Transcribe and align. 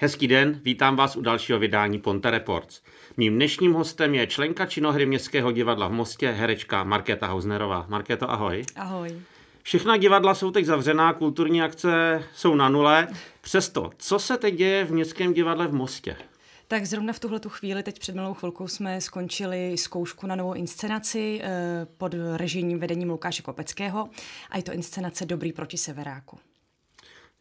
Hezký 0.00 0.28
den, 0.28 0.60
vítám 0.64 0.96
vás 0.96 1.16
u 1.16 1.20
dalšího 1.20 1.58
vydání 1.58 1.98
Ponte 1.98 2.30
Reports. 2.30 2.82
Mým 3.16 3.34
dnešním 3.34 3.72
hostem 3.72 4.14
je 4.14 4.26
členka 4.26 4.66
činohry 4.66 5.06
Městského 5.06 5.52
divadla 5.52 5.88
v 5.88 5.92
Mostě, 5.92 6.30
herečka 6.30 6.84
Markéta 6.84 7.26
Hausnerová. 7.26 7.86
Markéto, 7.88 8.30
ahoj. 8.30 8.64
Ahoj. 8.76 9.20
Všechna 9.62 9.96
divadla 9.96 10.34
jsou 10.34 10.50
teď 10.50 10.64
zavřená, 10.64 11.12
kulturní 11.12 11.62
akce 11.62 12.22
jsou 12.34 12.54
na 12.54 12.68
nule. 12.68 13.08
Přesto, 13.40 13.90
co 13.98 14.18
se 14.18 14.36
teď 14.36 14.54
děje 14.54 14.84
v 14.84 14.92
Městském 14.92 15.34
divadle 15.34 15.66
v 15.66 15.74
Mostě? 15.74 16.16
Tak 16.68 16.86
zrovna 16.86 17.12
v 17.12 17.20
tuhle 17.20 17.40
chvíli, 17.48 17.82
teď 17.82 17.98
před 17.98 18.14
milou 18.14 18.34
chvilkou 18.34 18.68
jsme 18.68 19.00
skončili 19.00 19.78
zkoušku 19.78 20.26
na 20.26 20.36
novou 20.36 20.54
inscenaci 20.54 21.40
eh, 21.42 21.86
pod 21.96 22.14
režijním 22.36 22.78
vedením 22.78 23.10
Lukáše 23.10 23.42
Kopeckého 23.42 24.08
a 24.50 24.56
je 24.56 24.62
to 24.62 24.72
inscenace 24.72 25.26
Dobrý 25.26 25.52
proti 25.52 25.76
severáku. 25.76 26.38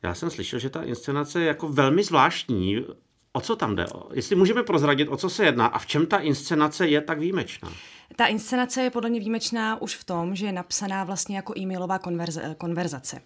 Já 0.04 0.14
jsem 0.14 0.30
slyšel, 0.30 0.60
že 0.60 0.70
ta 0.70 0.84
inscenace 0.84 1.40
je 1.40 1.48
jako 1.48 1.68
velmi 1.70 2.04
zvláštní. 2.04 2.86
O 3.34 3.42
co 3.42 3.56
tam 3.56 3.76
jde? 3.76 3.86
Jestli 4.14 4.36
můžeme 4.36 4.64
prozradit, 4.64 5.08
o 5.08 5.18
co 5.18 5.30
se 5.30 5.46
jedná 5.46 5.66
a 5.66 5.80
v 5.80 5.86
čem 5.86 6.06
ta 6.06 6.18
inscenace 6.18 6.88
je 6.88 7.02
tak 7.02 7.20
výjimečná? 7.20 7.74
Ta 8.16 8.26
inscenace 8.26 8.82
je 8.82 8.90
podle 8.90 9.10
mě 9.10 9.20
výjimečná 9.20 9.82
už 9.82 9.96
v 9.96 10.04
tom, 10.04 10.36
že 10.36 10.46
je 10.46 10.52
napsaná 10.52 11.04
vlastně 11.04 11.36
jako 11.36 11.54
e-mailová 11.60 11.98
konverza- 12.00 12.56
konverzace. 12.56 13.22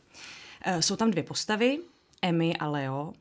Eh, 0.65 0.81
jsou 0.81 0.95
tam 0.95 1.11
dvě 1.11 1.23
postavy, 1.23 1.79
Emmy 2.21 2.57
a 2.57 2.67
Leo, 2.67 3.13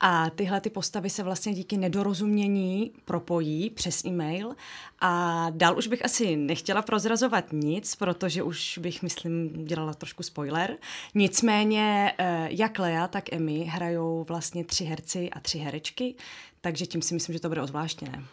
a 0.00 0.30
tyhle 0.30 0.60
ty 0.60 0.70
postavy 0.70 1.10
se 1.10 1.22
vlastně 1.22 1.54
díky 1.54 1.76
nedorozumění 1.76 2.92
propojí 3.04 3.70
přes 3.70 4.04
e-mail 4.04 4.54
a 5.00 5.46
dál 5.50 5.78
už 5.78 5.86
bych 5.86 6.04
asi 6.04 6.36
nechtěla 6.36 6.82
prozrazovat 6.82 7.44
nic, 7.52 7.96
protože 7.96 8.42
už 8.42 8.78
bych, 8.78 9.02
myslím, 9.02 9.64
dělala 9.64 9.94
trošku 9.94 10.22
spoiler. 10.22 10.76
Nicméně 11.14 12.12
eh, 12.18 12.48
jak 12.50 12.78
Lea, 12.78 13.08
tak 13.08 13.32
Emmy 13.32 13.64
hrajou 13.64 14.24
vlastně 14.28 14.64
tři 14.64 14.84
herci 14.84 15.30
a 15.30 15.40
tři 15.40 15.58
herečky, 15.58 16.14
takže 16.60 16.86
tím 16.86 17.02
si 17.02 17.14
myslím, 17.14 17.32
že 17.32 17.40
to 17.40 17.48
bude 17.48 17.62
ozvláštěné. 17.62 18.24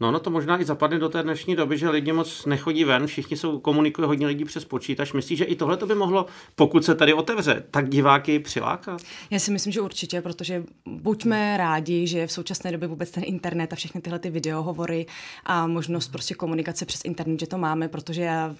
No, 0.00 0.10
no 0.10 0.20
to 0.20 0.30
možná 0.30 0.60
i 0.60 0.64
zapadne 0.64 0.98
do 0.98 1.08
té 1.08 1.22
dnešní 1.22 1.56
doby, 1.56 1.78
že 1.78 1.90
lidi 1.90 2.12
moc 2.12 2.46
nechodí 2.46 2.84
ven, 2.84 3.06
všichni 3.06 3.36
jsou, 3.36 3.58
komunikují 3.58 4.06
hodně 4.06 4.26
lidí 4.26 4.44
přes 4.44 4.64
počítač. 4.64 5.12
Myslíš, 5.12 5.38
že 5.38 5.44
i 5.44 5.56
tohle 5.56 5.76
to 5.76 5.86
by 5.86 5.94
mohlo, 5.94 6.26
pokud 6.56 6.84
se 6.84 6.94
tady 6.94 7.14
otevře, 7.14 7.64
tak 7.70 7.88
diváky 7.88 8.38
přilákat? 8.38 9.02
Já 9.30 9.38
si 9.38 9.50
myslím, 9.50 9.72
že 9.72 9.80
určitě, 9.80 10.20
protože 10.22 10.64
buďme 10.86 11.56
rádi, 11.56 12.06
že 12.06 12.26
v 12.26 12.32
současné 12.32 12.72
době 12.72 12.88
vůbec 12.88 13.10
ten 13.10 13.22
internet 13.26 13.72
a 13.72 13.76
všechny 13.76 14.00
tyhle 14.00 14.18
ty 14.18 14.30
videohovory 14.30 15.06
a 15.44 15.66
možnost 15.66 16.08
prostě 16.08 16.34
komunikace 16.34 16.86
přes 16.86 17.00
internet, 17.04 17.40
že 17.40 17.46
to 17.46 17.58
máme, 17.58 17.88
protože 17.88 18.22
já, 18.22 18.54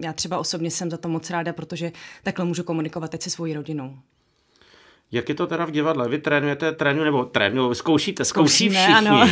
já 0.00 0.12
třeba 0.12 0.38
osobně 0.38 0.70
jsem 0.70 0.90
za 0.90 0.96
to 0.96 1.08
moc 1.08 1.30
ráda, 1.30 1.52
protože 1.52 1.92
takhle 2.22 2.44
můžu 2.44 2.62
komunikovat 2.62 3.10
teď 3.10 3.22
se 3.22 3.30
svojí 3.30 3.54
rodinou. 3.54 3.98
Jak 5.12 5.28
je 5.28 5.34
to 5.34 5.46
teda 5.46 5.64
v 5.64 5.70
divadle? 5.70 6.08
Vy 6.08 6.18
trénujete, 6.18 6.72
trénu 6.72 7.04
nebo 7.04 7.24
trénu, 7.24 7.74
zkoušíte, 7.74 8.24
zkouší 8.24 8.68
Zkoušíme, 8.68 8.78
všichni. 8.78 9.08
ano. 9.08 9.30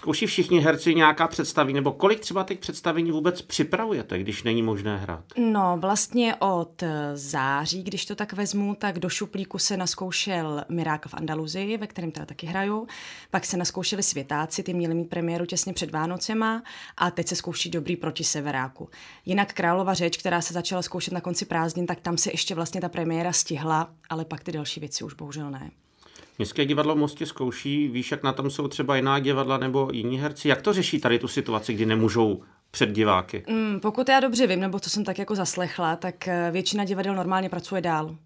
Zkouší 0.00 0.26
všichni 0.26 0.60
herci 0.60 0.94
nějaká 0.94 1.28
představení, 1.28 1.74
nebo 1.74 1.92
kolik 1.92 2.20
třeba 2.20 2.44
těch 2.44 2.58
představení 2.58 3.12
vůbec 3.12 3.42
připravujete, 3.42 4.18
když 4.18 4.42
není 4.42 4.62
možné 4.62 4.96
hrát? 4.96 5.24
No, 5.36 5.76
vlastně 5.80 6.34
od 6.38 6.82
září, 7.14 7.82
když 7.82 8.06
to 8.06 8.14
tak 8.14 8.32
vezmu, 8.32 8.74
tak 8.74 8.98
do 8.98 9.08
šuplíku 9.08 9.58
se 9.58 9.76
naskoušel 9.76 10.64
Mirákl 10.68 11.08
v 11.08 11.14
Andaluzii, 11.14 11.76
ve 11.76 11.86
kterém 11.86 12.10
teda 12.10 12.26
taky 12.26 12.46
hraju. 12.46 12.86
Pak 13.30 13.44
se 13.44 13.56
naskoušeli 13.56 14.02
Světáci, 14.02 14.62
ty 14.62 14.74
měli 14.74 14.94
mít 14.94 15.08
premiéru 15.08 15.46
těsně 15.46 15.72
před 15.72 15.90
Vánocema 15.90 16.62
a 16.96 17.10
teď 17.10 17.28
se 17.28 17.36
zkouší 17.36 17.70
Dobrý 17.70 17.96
proti 17.96 18.24
Severáku. 18.24 18.88
Jinak 19.26 19.52
Králova 19.52 19.94
řeč, 19.94 20.16
která 20.16 20.40
se 20.40 20.54
začala 20.54 20.82
zkoušet 20.82 21.14
na 21.14 21.20
konci 21.20 21.44
prázdnin, 21.44 21.86
tak 21.86 22.00
tam 22.00 22.16
se 22.18 22.30
ještě 22.30 22.54
vlastně 22.54 22.80
ta 22.80 22.88
premiéra 22.88 23.32
stihla, 23.32 23.90
ale 24.10 24.24
pak 24.24 24.44
ty 24.44 24.52
další 24.52 24.80
věci 24.80 25.04
už 25.04 25.14
bohužel 25.14 25.50
ne. 25.50 25.70
Městské 26.40 26.64
divadlo 26.64 26.94
v 26.94 26.98
Mostě 26.98 27.26
zkouší, 27.26 27.88
víš, 27.88 28.10
jak 28.10 28.22
na 28.22 28.32
tom 28.32 28.50
jsou 28.50 28.68
třeba 28.68 28.96
jiná 28.96 29.18
divadla 29.18 29.58
nebo 29.58 29.88
jiní 29.92 30.18
herci. 30.18 30.48
Jak 30.48 30.62
to 30.62 30.72
řeší 30.72 31.00
tady 31.00 31.18
tu 31.18 31.28
situaci, 31.28 31.74
kdy 31.74 31.86
nemůžou 31.86 32.42
před 32.70 32.92
diváky? 32.92 33.44
Mm, 33.48 33.80
pokud 33.80 34.08
já 34.08 34.20
dobře 34.20 34.46
vím, 34.46 34.60
nebo 34.60 34.80
co 34.80 34.90
jsem 34.90 35.04
tak 35.04 35.18
jako 35.18 35.34
zaslechla, 35.34 35.96
tak 35.96 36.28
eh, 36.28 36.50
většina 36.52 36.84
divadel 36.84 37.14
normálně 37.14 37.48
pracuje 37.48 37.80
dál 37.80 38.16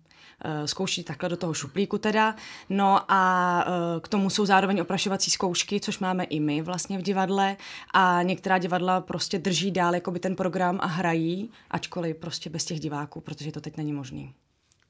Eh, 0.45 0.69
zkouší 0.69 1.05
takhle 1.05 1.29
do 1.29 1.37
toho 1.37 1.55
šuplíku 1.55 1.99
teda. 1.99 2.35
No 2.71 3.13
a 3.13 3.65
eh, 3.67 4.01
k 4.01 4.09
tomu 4.09 4.31
jsou 4.31 4.47
zároveň 4.47 4.81
oprašovací 4.81 5.31
zkoušky, 5.31 5.81
což 5.81 5.99
máme 5.99 6.25
i 6.25 6.41
my 6.41 6.63
vlastně 6.63 6.99
v 6.99 7.03
divadle 7.03 7.57
a 7.95 8.23
některá 8.23 8.59
divadla 8.59 9.01
prostě 9.01 9.39
drží 9.39 9.71
dál 9.71 9.95
jakoby 9.95 10.21
ten 10.21 10.37
program 10.37 10.79
a 10.83 10.87
hrají, 10.87 11.51
ačkoliv 11.71 12.17
prostě 12.17 12.51
bez 12.51 12.65
těch 12.65 12.81
diváků, 12.81 13.21
protože 13.21 13.53
to 13.53 13.61
teď 13.61 13.77
není 13.77 13.93
možný. 13.93 14.35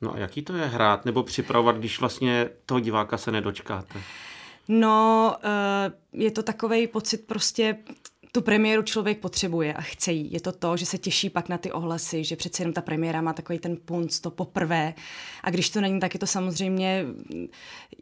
No 0.04 0.14
a 0.14 0.18
jaký 0.18 0.42
to 0.42 0.56
je 0.56 0.66
hrát 0.66 1.04
nebo 1.04 1.22
připravovat, 1.22 1.76
když 1.76 2.00
vlastně 2.00 2.48
toho 2.66 2.80
diváka 2.80 3.18
se 3.18 3.32
nedočkáte? 3.32 4.00
No, 4.68 5.36
eh, 5.42 5.92
je 6.12 6.30
to 6.30 6.42
takový 6.42 6.86
pocit 6.86 7.26
prostě, 7.26 7.76
tu 8.34 8.42
premiéru 8.42 8.82
člověk 8.82 9.18
potřebuje 9.18 9.74
a 9.74 9.80
chce 9.80 10.12
jí. 10.12 10.32
Je 10.32 10.40
to 10.40 10.52
to, 10.52 10.76
že 10.76 10.86
se 10.86 10.98
těší 10.98 11.30
pak 11.30 11.48
na 11.48 11.58
ty 11.58 11.72
ohlasy, 11.72 12.24
že 12.24 12.36
přece 12.36 12.62
jenom 12.62 12.72
ta 12.72 12.80
premiéra 12.80 13.20
má 13.20 13.32
takový 13.32 13.58
ten 13.58 13.76
punc, 13.76 14.20
to 14.20 14.30
poprvé. 14.30 14.94
A 15.42 15.50
když 15.50 15.70
to 15.70 15.80
není, 15.80 16.00
tak 16.00 16.14
je 16.14 16.20
to 16.20 16.26
samozřejmě, 16.26 17.04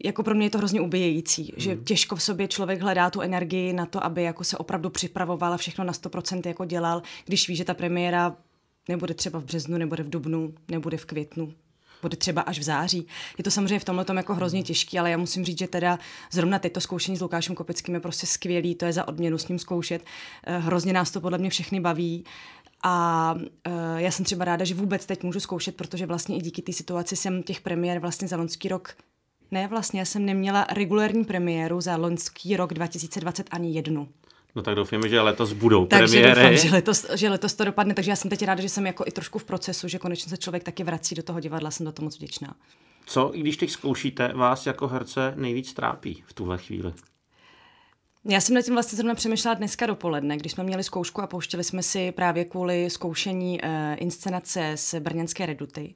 jako 0.04 0.22
pro 0.22 0.34
mě 0.34 0.46
je 0.46 0.50
to 0.50 0.58
hrozně 0.58 0.80
ubíjející, 0.80 1.42
mm. 1.42 1.60
že 1.60 1.76
těžko 1.76 2.16
v 2.16 2.22
sobě 2.22 2.48
člověk 2.48 2.82
hledá 2.82 3.10
tu 3.10 3.20
energii 3.20 3.72
na 3.72 3.86
to, 3.86 4.04
aby 4.04 4.22
jako 4.22 4.44
se 4.44 4.58
opravdu 4.58 4.90
připravoval 4.90 5.52
a 5.52 5.56
všechno 5.56 5.84
na 5.84 5.92
100% 5.92 6.48
jako 6.48 6.64
dělal, 6.64 7.02
když 7.24 7.48
ví, 7.48 7.56
že 7.56 7.64
ta 7.64 7.74
premiéra 7.74 8.36
nebude 8.88 9.14
třeba 9.14 9.38
v 9.38 9.44
březnu, 9.44 9.78
nebude 9.78 10.02
v 10.02 10.10
dubnu, 10.10 10.54
nebude 10.68 10.96
v 10.96 11.04
květnu, 11.04 11.52
bude 12.02 12.16
třeba 12.16 12.42
až 12.42 12.58
v 12.58 12.62
září. 12.62 13.06
Je 13.38 13.44
to 13.44 13.50
samozřejmě 13.50 13.78
v 13.78 13.84
tomhle 13.84 14.04
tom 14.04 14.16
jako 14.16 14.34
hrozně 14.34 14.62
těžký, 14.62 14.98
ale 14.98 15.10
já 15.10 15.16
musím 15.16 15.44
říct, 15.44 15.58
že 15.58 15.68
teda 15.68 15.98
zrovna 16.30 16.58
teď 16.58 16.72
to 16.72 16.80
zkoušení 16.80 17.16
s 17.16 17.20
Lukášem 17.20 17.54
Kopeckým 17.54 17.94
je 17.94 18.00
prostě 18.00 18.26
skvělý, 18.26 18.74
to 18.74 18.84
je 18.84 18.92
za 18.92 19.08
odměnu 19.08 19.38
s 19.38 19.48
ním 19.48 19.58
zkoušet. 19.58 20.02
Eh, 20.46 20.58
hrozně 20.58 20.92
nás 20.92 21.10
to 21.10 21.20
podle 21.20 21.38
mě 21.38 21.50
všechny 21.50 21.80
baví. 21.80 22.24
A 22.84 23.34
uh, 23.34 23.72
já 23.96 24.10
jsem 24.10 24.24
třeba 24.24 24.44
ráda, 24.44 24.64
že 24.64 24.74
vůbec 24.74 25.06
teď 25.06 25.22
můžu 25.22 25.40
zkoušet, 25.40 25.76
protože 25.76 26.06
vlastně 26.06 26.36
i 26.36 26.40
díky 26.40 26.62
té 26.62 26.72
situaci 26.72 27.16
jsem 27.16 27.42
těch 27.42 27.60
premiér 27.60 27.98
vlastně 27.98 28.28
za 28.28 28.36
loňský 28.36 28.68
rok 28.68 28.94
ne, 29.52 29.68
vlastně 29.68 30.00
já 30.00 30.06
jsem 30.06 30.26
neměla 30.26 30.66
regulární 30.70 31.24
premiéru 31.24 31.80
za 31.80 31.96
loňský 31.96 32.56
rok 32.56 32.74
2020 32.74 33.46
ani 33.50 33.72
jednu. 33.72 34.08
No 34.54 34.62
tak 34.62 34.74
doufáme, 34.74 35.08
že 35.08 35.20
letos 35.20 35.52
budou 35.52 35.86
takže 35.86 36.20
premiéry. 36.20 36.40
doufám, 36.40 36.68
že 36.68 36.70
letos, 36.70 37.06
že 37.14 37.30
letos 37.30 37.54
to 37.54 37.64
dopadne, 37.64 37.94
takže 37.94 38.10
já 38.10 38.16
jsem 38.16 38.30
teď 38.30 38.44
ráda, 38.44 38.62
že 38.62 38.68
jsem 38.68 38.86
jako 38.86 39.04
i 39.06 39.10
trošku 39.10 39.38
v 39.38 39.44
procesu, 39.44 39.88
že 39.88 39.98
konečně 39.98 40.30
se 40.30 40.36
člověk 40.36 40.64
taky 40.64 40.84
vrací 40.84 41.14
do 41.14 41.22
toho 41.22 41.40
divadla, 41.40 41.70
jsem 41.70 41.86
do 41.86 41.92
toho 41.92 42.04
moc 42.04 42.16
vděčná. 42.16 42.54
Co, 43.06 43.30
i 43.34 43.40
když 43.40 43.56
teď 43.56 43.70
zkoušíte, 43.70 44.32
vás 44.34 44.66
jako 44.66 44.88
herce 44.88 45.32
nejvíc 45.36 45.72
trápí 45.72 46.22
v 46.26 46.32
tuhle 46.32 46.58
chvíli? 46.58 46.92
Já 48.24 48.40
jsem 48.40 48.54
nad 48.54 48.62
tím 48.62 48.74
vlastně 48.74 48.96
zrovna 48.96 49.14
přemýšlela 49.14 49.54
dneska 49.54 49.86
dopoledne, 49.86 50.36
když 50.36 50.52
jsme 50.52 50.64
měli 50.64 50.84
zkoušku 50.84 51.22
a 51.22 51.26
pouštěli 51.26 51.64
jsme 51.64 51.82
si 51.82 52.12
právě 52.12 52.44
kvůli 52.44 52.90
zkoušení 52.90 53.60
uh, 53.62 53.68
inscenace 53.96 54.72
z 54.76 54.94
Brněnské 55.00 55.46
reduty. 55.46 55.94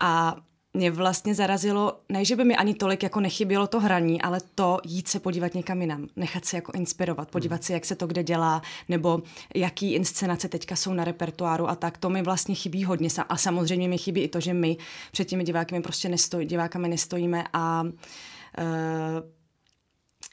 A 0.00 0.36
mě 0.74 0.90
vlastně 0.90 1.34
zarazilo, 1.34 2.00
ne, 2.08 2.24
že 2.24 2.36
by 2.36 2.44
mi 2.44 2.56
ani 2.56 2.74
tolik 2.74 3.02
jako 3.02 3.20
nechybělo 3.20 3.66
to 3.66 3.80
hraní, 3.80 4.22
ale 4.22 4.40
to 4.54 4.78
jít 4.84 5.08
se 5.08 5.20
podívat 5.20 5.54
někam 5.54 5.80
jinam, 5.80 6.08
nechat 6.16 6.44
se 6.44 6.56
jako 6.56 6.72
inspirovat, 6.72 7.30
podívat 7.30 7.64
se, 7.64 7.72
jak 7.72 7.84
se 7.84 7.96
to 7.96 8.06
kde 8.06 8.22
dělá, 8.22 8.62
nebo 8.88 9.22
jaký 9.54 9.94
inscenace 9.94 10.48
teďka 10.48 10.76
jsou 10.76 10.94
na 10.94 11.04
repertoáru 11.04 11.68
a 11.68 11.74
tak, 11.74 11.98
to 11.98 12.10
mi 12.10 12.22
vlastně 12.22 12.54
chybí 12.54 12.84
hodně. 12.84 13.08
A 13.28 13.36
samozřejmě 13.36 13.88
mi 13.88 13.98
chybí 13.98 14.20
i 14.20 14.28
to, 14.28 14.40
že 14.40 14.54
my 14.54 14.76
před 15.12 15.24
těmi 15.24 15.44
diváky 15.44 15.80
prostě 15.80 16.08
nestoj, 16.08 16.44
divákami 16.44 16.88
nestojíme 16.88 17.44
a 17.52 17.82
uh, 17.82 17.90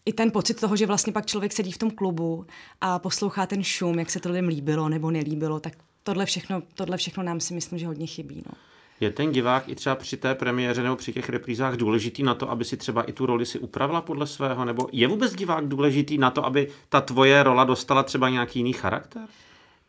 i 0.05 0.13
ten 0.13 0.31
pocit 0.31 0.59
toho, 0.59 0.75
že 0.75 0.85
vlastně 0.85 1.13
pak 1.13 1.25
člověk 1.25 1.53
sedí 1.53 1.71
v 1.71 1.77
tom 1.77 1.91
klubu 1.91 2.45
a 2.81 2.99
poslouchá 2.99 3.45
ten 3.45 3.63
šum, 3.63 3.99
jak 3.99 4.09
se 4.09 4.19
to 4.19 4.29
lidem 4.29 4.47
líbilo 4.47 4.89
nebo 4.89 5.11
nelíbilo, 5.11 5.59
tak 5.59 5.73
tohle 6.03 6.25
všechno, 6.25 6.63
tohle 6.73 6.97
všechno 6.97 7.23
nám 7.23 7.39
si 7.39 7.53
myslím, 7.53 7.79
že 7.79 7.87
hodně 7.87 8.07
chybí. 8.07 8.43
No. 8.45 8.76
Je 8.99 9.11
ten 9.11 9.31
divák 9.31 9.69
i 9.69 9.75
třeba 9.75 9.95
při 9.95 10.17
té 10.17 10.35
premiéře 10.35 10.83
nebo 10.83 10.95
při 10.95 11.13
těch 11.13 11.29
reprízách 11.29 11.75
důležitý 11.75 12.23
na 12.23 12.35
to, 12.35 12.51
aby 12.51 12.65
si 12.65 12.77
třeba 12.77 13.03
i 13.03 13.11
tu 13.11 13.25
roli 13.25 13.45
si 13.45 13.59
upravila 13.59 14.01
podle 14.01 14.27
svého? 14.27 14.65
Nebo 14.65 14.87
je 14.91 15.07
vůbec 15.07 15.35
divák 15.35 15.67
důležitý 15.67 16.17
na 16.17 16.31
to, 16.31 16.45
aby 16.45 16.67
ta 16.89 17.01
tvoje 17.01 17.43
rola 17.43 17.63
dostala 17.63 18.03
třeba 18.03 18.29
nějaký 18.29 18.59
jiný 18.59 18.73
charakter? 18.73 19.21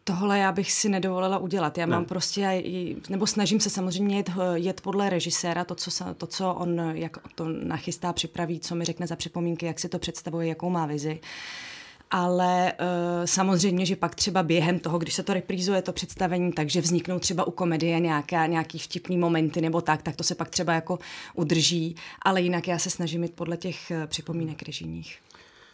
Tohle 0.05 0.39
já 0.39 0.53
bych 0.53 0.73
si 0.73 0.89
nedovolila 0.89 1.39
udělat. 1.39 1.79
Já 1.79 1.87
ne. 1.87 1.93
mám 1.93 2.05
prostě, 2.05 2.63
nebo 3.09 3.27
snažím 3.27 3.61
se 3.61 3.71
samozřejmě 3.71 4.17
jet, 4.17 4.31
jet 4.55 4.81
podle 4.81 5.11
režiséra, 5.11 5.65
to 5.65 5.75
co, 5.75 5.91
to, 6.15 6.27
co 6.27 6.55
on 6.55 6.79
jak 6.95 7.19
to 7.35 7.49
nachystá, 7.49 8.13
připraví, 8.13 8.61
co 8.61 8.75
mi 8.75 8.85
řekne 8.85 9.07
za 9.07 9.17
připomínky, 9.17 9.67
jak 9.67 9.81
si 9.81 9.89
to 9.89 9.99
představuje, 9.99 10.49
jakou 10.49 10.71
má 10.71 10.87
vizi 10.87 11.21
ale 12.11 12.73
uh, 12.73 12.87
samozřejmě, 13.25 13.87
že 13.87 13.97
pak 13.97 14.15
třeba 14.15 14.43
během 14.43 14.79
toho, 14.79 14.99
když 14.99 15.15
se 15.15 15.23
to 15.23 15.35
reprízuje, 15.35 15.83
to 15.83 15.93
představení, 15.93 16.53
takže 16.53 16.81
vzniknou 16.81 17.19
třeba 17.19 17.47
u 17.47 17.51
komedie 17.51 18.01
nějaké, 18.01 18.49
nějaký 18.49 18.79
vtipný 18.79 19.19
momenty 19.19 19.61
nebo 19.61 19.81
tak, 19.81 20.03
tak 20.03 20.17
to 20.17 20.25
se 20.25 20.35
pak 20.35 20.49
třeba 20.49 20.73
jako 20.73 20.99
udrží, 21.35 21.97
ale 22.23 22.41
jinak 22.41 22.69
já 22.69 22.79
se 22.79 22.91
snažím 22.91 23.23
jít 23.23 23.35
podle 23.35 23.57
těch 23.57 23.77
uh, 23.91 24.07
připomínek 24.07 24.63
režijních. 24.63 25.19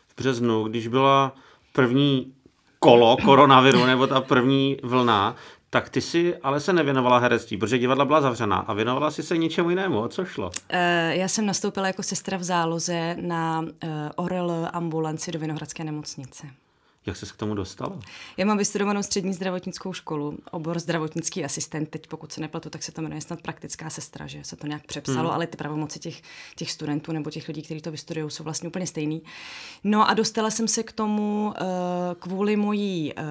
V 0.08 0.16
březnu, 0.16 0.64
když 0.64 0.88
byla 0.88 1.36
první 1.72 2.32
kolo 2.78 3.16
koronaviru 3.16 3.86
nebo 3.86 4.06
ta 4.06 4.20
první 4.20 4.76
vlna, 4.82 5.36
Tak 5.74 5.88
ty 5.88 6.00
si 6.00 6.36
ale 6.36 6.60
se 6.60 6.72
nevěnovala 6.72 7.18
herectví, 7.18 7.56
protože 7.56 7.78
divadla 7.78 8.04
byla 8.04 8.20
zavřená 8.20 8.56
a 8.56 8.72
věnovala 8.72 9.10
si 9.10 9.22
se 9.22 9.36
ničemu 9.36 9.70
jinému. 9.70 10.00
O 10.00 10.08
co 10.08 10.24
šlo? 10.24 10.46
Uh, 10.46 10.52
já 11.10 11.28
jsem 11.28 11.46
nastoupila 11.46 11.86
jako 11.86 12.02
sestra 12.02 12.36
v 12.36 12.42
záloze 12.42 13.16
na 13.20 13.60
uh, 13.60 13.68
Orel 14.16 14.68
ambulanci 14.72 15.32
do 15.32 15.38
Vinohradské 15.38 15.84
nemocnice. 15.84 16.46
Jak 17.06 17.16
se 17.16 17.26
k 17.26 17.36
tomu 17.36 17.54
dostala? 17.54 17.98
Já 18.36 18.46
mám 18.46 18.58
vystudovanou 18.58 19.02
střední 19.02 19.32
zdravotnickou 19.32 19.92
školu, 19.92 20.38
obor 20.50 20.78
zdravotnický 20.78 21.44
asistent. 21.44 21.90
Teď 21.90 22.06
pokud 22.06 22.32
se 22.32 22.40
nepletu, 22.40 22.70
tak 22.70 22.82
se 22.82 22.92
to 22.92 23.02
jmenuje 23.02 23.20
snad 23.20 23.42
praktická 23.42 23.90
sestra, 23.90 24.26
že 24.26 24.44
se 24.44 24.56
to 24.56 24.66
nějak 24.66 24.86
přepsalo, 24.86 25.28
hmm. 25.28 25.30
ale 25.30 25.46
ty 25.46 25.56
pravomoci 25.56 25.98
těch, 25.98 26.22
těch 26.56 26.70
studentů 26.70 27.12
nebo 27.12 27.30
těch 27.30 27.48
lidí, 27.48 27.62
kteří 27.62 27.80
to 27.80 27.90
vystudují, 27.90 28.30
jsou 28.30 28.44
vlastně 28.44 28.68
úplně 28.68 28.86
stejný. 28.86 29.22
No 29.84 30.08
a 30.08 30.14
dostala 30.14 30.50
jsem 30.50 30.68
se 30.68 30.82
k 30.82 30.92
tomu 30.92 31.46
uh, 31.46 31.66
kvůli 32.18 32.56
mojí 32.56 33.12
uh, 33.14 33.22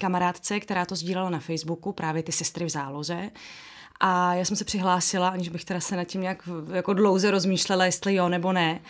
kamarádce, 0.00 0.60
která 0.60 0.86
to 0.86 0.96
sdílela 0.96 1.30
na 1.30 1.40
Facebooku, 1.40 1.92
právě 1.92 2.22
ty 2.22 2.32
sestry 2.32 2.64
v 2.64 2.68
záloze. 2.68 3.30
A 4.00 4.34
já 4.34 4.44
jsem 4.44 4.56
se 4.56 4.64
přihlásila, 4.64 5.28
aniž 5.28 5.48
bych 5.48 5.64
teda 5.64 5.80
se 5.80 5.96
nad 5.96 6.04
tím 6.04 6.20
nějak 6.20 6.48
jako 6.72 6.94
dlouze 6.94 7.30
rozmýšlela, 7.30 7.84
jestli 7.84 8.14
jo 8.14 8.28
nebo 8.28 8.52
ne. 8.52 8.80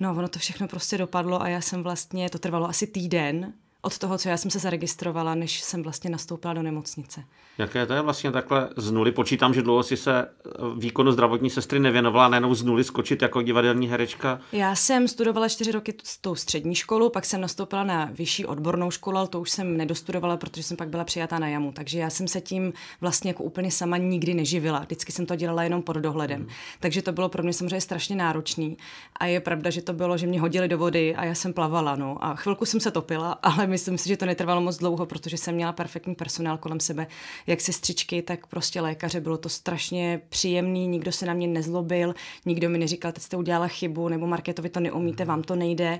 No, 0.00 0.10
ono 0.10 0.28
to 0.28 0.38
všechno 0.38 0.68
prostě 0.68 0.98
dopadlo 0.98 1.42
a 1.42 1.48
já 1.48 1.60
jsem 1.60 1.82
vlastně, 1.82 2.30
to 2.30 2.38
trvalo 2.38 2.68
asi 2.68 2.86
týden, 2.86 3.52
od 3.82 3.98
toho, 3.98 4.18
co 4.18 4.28
já 4.28 4.36
jsem 4.36 4.50
se 4.50 4.58
zaregistrovala, 4.58 5.34
než 5.34 5.62
jsem 5.62 5.82
vlastně 5.82 6.10
nastoupila 6.10 6.54
do 6.54 6.62
nemocnice. 6.62 7.24
Jaké 7.58 7.86
to 7.86 7.92
je 7.92 8.00
vlastně 8.00 8.32
takhle 8.32 8.68
z 8.76 8.90
nuly? 8.90 9.12
Počítám, 9.12 9.54
že 9.54 9.62
dlouho 9.62 9.82
si 9.82 9.96
se 9.96 10.20
eh, 10.20 10.50
výkonu 10.76 11.12
zdravotní 11.12 11.50
sestry 11.50 11.80
nevěnovala, 11.80 12.28
nejenom 12.28 12.54
z 12.54 12.62
nuly 12.62 12.84
skočit 12.84 13.22
jako 13.22 13.42
divadelní 13.42 13.88
herečka. 13.88 14.40
Já 14.52 14.74
jsem 14.74 15.08
studovala 15.08 15.48
čtyři 15.48 15.72
roky 15.72 15.94
tou 16.20 16.34
střední 16.34 16.74
školu, 16.74 17.10
pak 17.10 17.24
jsem 17.24 17.40
nastoupila 17.40 17.84
na 17.84 18.10
vyšší 18.12 18.46
odbornou 18.46 18.90
školu, 18.90 19.18
ale 19.18 19.28
to 19.28 19.40
už 19.40 19.50
jsem 19.50 19.76
nedostudovala, 19.76 20.36
protože 20.36 20.62
jsem 20.62 20.76
pak 20.76 20.88
byla 20.88 21.04
přijatá 21.04 21.38
na 21.38 21.48
jamu. 21.48 21.72
Takže 21.72 21.98
já 21.98 22.10
jsem 22.10 22.28
se 22.28 22.40
tím 22.40 22.72
vlastně 23.00 23.30
jako 23.30 23.42
úplně 23.42 23.70
sama 23.70 23.96
nikdy 23.96 24.34
neživila. 24.34 24.78
Vždycky 24.78 25.12
jsem 25.12 25.26
to 25.26 25.36
dělala 25.36 25.62
jenom 25.62 25.82
pod 25.82 25.96
dohledem. 25.96 26.40
Hmm. 26.40 26.48
Takže 26.80 27.02
to 27.02 27.12
bylo 27.12 27.28
pro 27.28 27.42
mě 27.42 27.52
samozřejmě 27.52 27.80
strašně 27.80 28.16
náročný. 28.16 28.76
A 29.20 29.26
je 29.26 29.40
pravda, 29.40 29.70
že 29.70 29.82
to 29.82 29.92
bylo, 29.92 30.16
že 30.18 30.26
mě 30.26 30.40
hodili 30.40 30.68
do 30.68 30.78
vody 30.78 31.16
a 31.16 31.24
já 31.24 31.34
jsem 31.34 31.52
plavala. 31.52 31.96
No. 31.96 32.24
A 32.24 32.34
chvilku 32.34 32.64
jsem 32.64 32.80
se 32.80 32.90
topila, 32.90 33.32
ale 33.42 33.66
myslím 33.66 33.98
si, 33.98 34.08
že 34.08 34.16
to 34.16 34.26
netrvalo 34.26 34.60
moc 34.60 34.76
dlouho, 34.76 35.06
protože 35.06 35.36
jsem 35.36 35.54
měla 35.54 35.72
perfektní 35.72 36.14
personál 36.14 36.58
kolem 36.58 36.80
sebe 36.80 37.06
jak 37.48 37.60
sestřičky, 37.60 38.22
tak 38.22 38.46
prostě 38.46 38.80
lékaře. 38.80 39.20
Bylo 39.20 39.38
to 39.38 39.48
strašně 39.48 40.20
příjemný, 40.28 40.86
nikdo 40.86 41.12
se 41.12 41.26
na 41.26 41.34
mě 41.34 41.46
nezlobil, 41.46 42.14
nikdo 42.46 42.68
mi 42.68 42.78
neříkal, 42.78 43.12
teď 43.12 43.22
jste 43.22 43.36
udělala 43.36 43.68
chybu, 43.68 44.08
nebo 44.08 44.26
Marketovi 44.26 44.68
to 44.68 44.80
neumíte, 44.80 45.24
vám 45.24 45.42
to 45.42 45.56
nejde. 45.56 45.98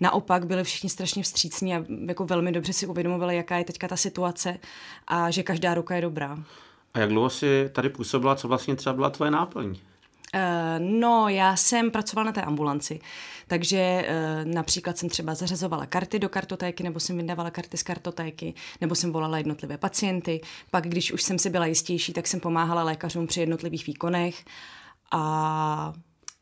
Naopak 0.00 0.46
byli 0.46 0.64
všichni 0.64 0.90
strašně 0.90 1.22
vstřícní 1.22 1.74
a 1.74 1.84
jako 2.06 2.24
velmi 2.24 2.52
dobře 2.52 2.72
si 2.72 2.86
uvědomovali, 2.86 3.36
jaká 3.36 3.56
je 3.56 3.64
teďka 3.64 3.88
ta 3.88 3.96
situace 3.96 4.58
a 5.06 5.30
že 5.30 5.42
každá 5.42 5.74
ruka 5.74 5.94
je 5.94 6.02
dobrá. 6.02 6.38
A 6.94 6.98
jak 6.98 7.08
dlouho 7.08 7.30
jsi 7.30 7.70
tady 7.72 7.88
působila, 7.88 8.36
co 8.36 8.48
vlastně 8.48 8.76
třeba 8.76 8.92
byla 8.92 9.10
tvoje 9.10 9.30
náplň? 9.30 9.76
Eh, 10.34 10.78
no, 10.78 11.28
já 11.28 11.56
jsem 11.56 11.90
pracovala 11.90 12.26
na 12.26 12.32
té 12.32 12.42
ambulanci, 12.42 13.00
takže 13.46 13.76
eh, 13.78 14.44
například 14.44 14.98
jsem 14.98 15.08
třeba 15.08 15.34
zařazovala 15.34 15.86
karty 15.86 16.18
do 16.18 16.28
kartotéky, 16.28 16.82
nebo 16.82 17.00
jsem 17.00 17.16
vydávala 17.16 17.50
karty 17.50 17.76
z 17.76 17.82
kartotéky, 17.82 18.54
nebo 18.80 18.94
jsem 18.94 19.12
volala 19.12 19.38
jednotlivé 19.38 19.78
pacienty. 19.78 20.40
Pak, 20.70 20.88
když 20.88 21.12
už 21.12 21.22
jsem 21.22 21.38
si 21.38 21.50
byla 21.50 21.66
jistější, 21.66 22.12
tak 22.12 22.26
jsem 22.26 22.40
pomáhala 22.40 22.82
lékařům 22.82 23.26
při 23.26 23.40
jednotlivých 23.40 23.86
výkonech. 23.86 24.44
A 25.10 25.92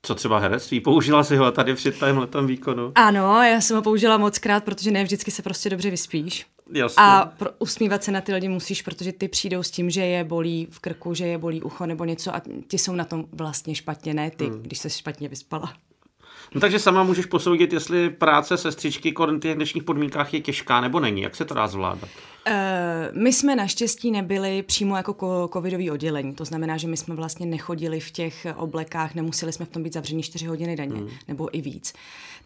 co 0.02 0.14
třeba 0.14 0.38
herectví? 0.38 0.81
Použila 0.81 1.25
si 1.25 1.36
ho 1.36 1.52
tady 1.52 1.75
při 1.75 1.93
tomhle 1.93 2.46
výkonu? 2.46 2.93
Ano, 2.94 3.43
já 3.43 3.60
jsem 3.60 3.76
ho 3.76 3.82
použila 3.82 4.16
moc 4.16 4.38
krát, 4.38 4.64
protože 4.64 4.90
ne 4.90 5.04
vždycky 5.04 5.31
se 5.31 5.43
prostě 5.43 5.70
dobře 5.70 5.90
vyspíš. 5.90 6.46
Jasně. 6.72 7.02
A 7.02 7.32
pro, 7.38 7.50
usmívat 7.58 8.05
se 8.05 8.12
na 8.12 8.20
ty 8.20 8.34
lidi 8.34 8.49
musíš, 8.49 8.82
protože 8.82 9.12
ty 9.12 9.28
přijdou 9.28 9.62
s 9.62 9.70
tím, 9.70 9.90
že 9.90 10.00
je 10.00 10.25
bolí 10.25 10.69
v 10.70 10.78
krku, 10.78 11.14
že 11.14 11.26
je 11.26 11.38
bolí 11.38 11.62
ucho 11.62 11.87
nebo 11.87 12.05
něco 12.05 12.34
a 12.34 12.43
ti 12.69 12.78
jsou 12.78 12.94
na 12.94 13.05
tom 13.05 13.25
vlastně 13.32 13.75
špatně, 13.75 14.14
ne 14.14 14.31
ty, 14.31 14.46
hmm. 14.46 14.62
když 14.62 14.78
se 14.78 14.90
špatně 14.90 15.28
vyspala. 15.28 15.72
No 16.55 16.61
takže 16.61 16.78
sama 16.78 17.02
můžeš 17.02 17.26
posoudit, 17.26 17.72
jestli 17.72 18.11
práce 18.11 18.56
sestřičky 18.56 19.14
v 19.19 19.38
těch 19.38 19.55
dnešních 19.55 19.84
podmínkách 19.84 20.34
je 20.34 20.40
těžká 20.40 20.81
nebo 20.81 21.00
není. 21.00 21.22
Jak 21.22 21.37
se 21.37 21.44
to 21.44 21.55
dá 21.55 21.69
zvládat? 21.69 22.08
Uh, 22.49 22.55
my 23.22 23.32
jsme 23.32 23.56
naštěstí 23.56 24.11
nebyli 24.11 24.62
přímo 24.62 24.96
jako 24.96 25.50
covidový 25.52 25.90
oddělení. 25.90 26.34
To 26.34 26.44
znamená, 26.44 26.76
že 26.76 26.88
my 26.88 26.96
jsme 26.96 27.14
vlastně 27.14 27.46
nechodili 27.46 28.00
v 28.00 28.11
těch 28.11 28.46
oblekách, 28.56 29.14
nemuseli 29.14 29.52
jsme 29.52 29.67
v 29.67 29.69
tom 29.69 29.82
být 29.82 29.93
zavření 29.93 30.22
4 30.22 30.46
hodiny 30.46 30.76
denně, 30.76 30.96
hmm. 30.96 31.11
nebo 31.28 31.56
i 31.56 31.61
víc. 31.61 31.93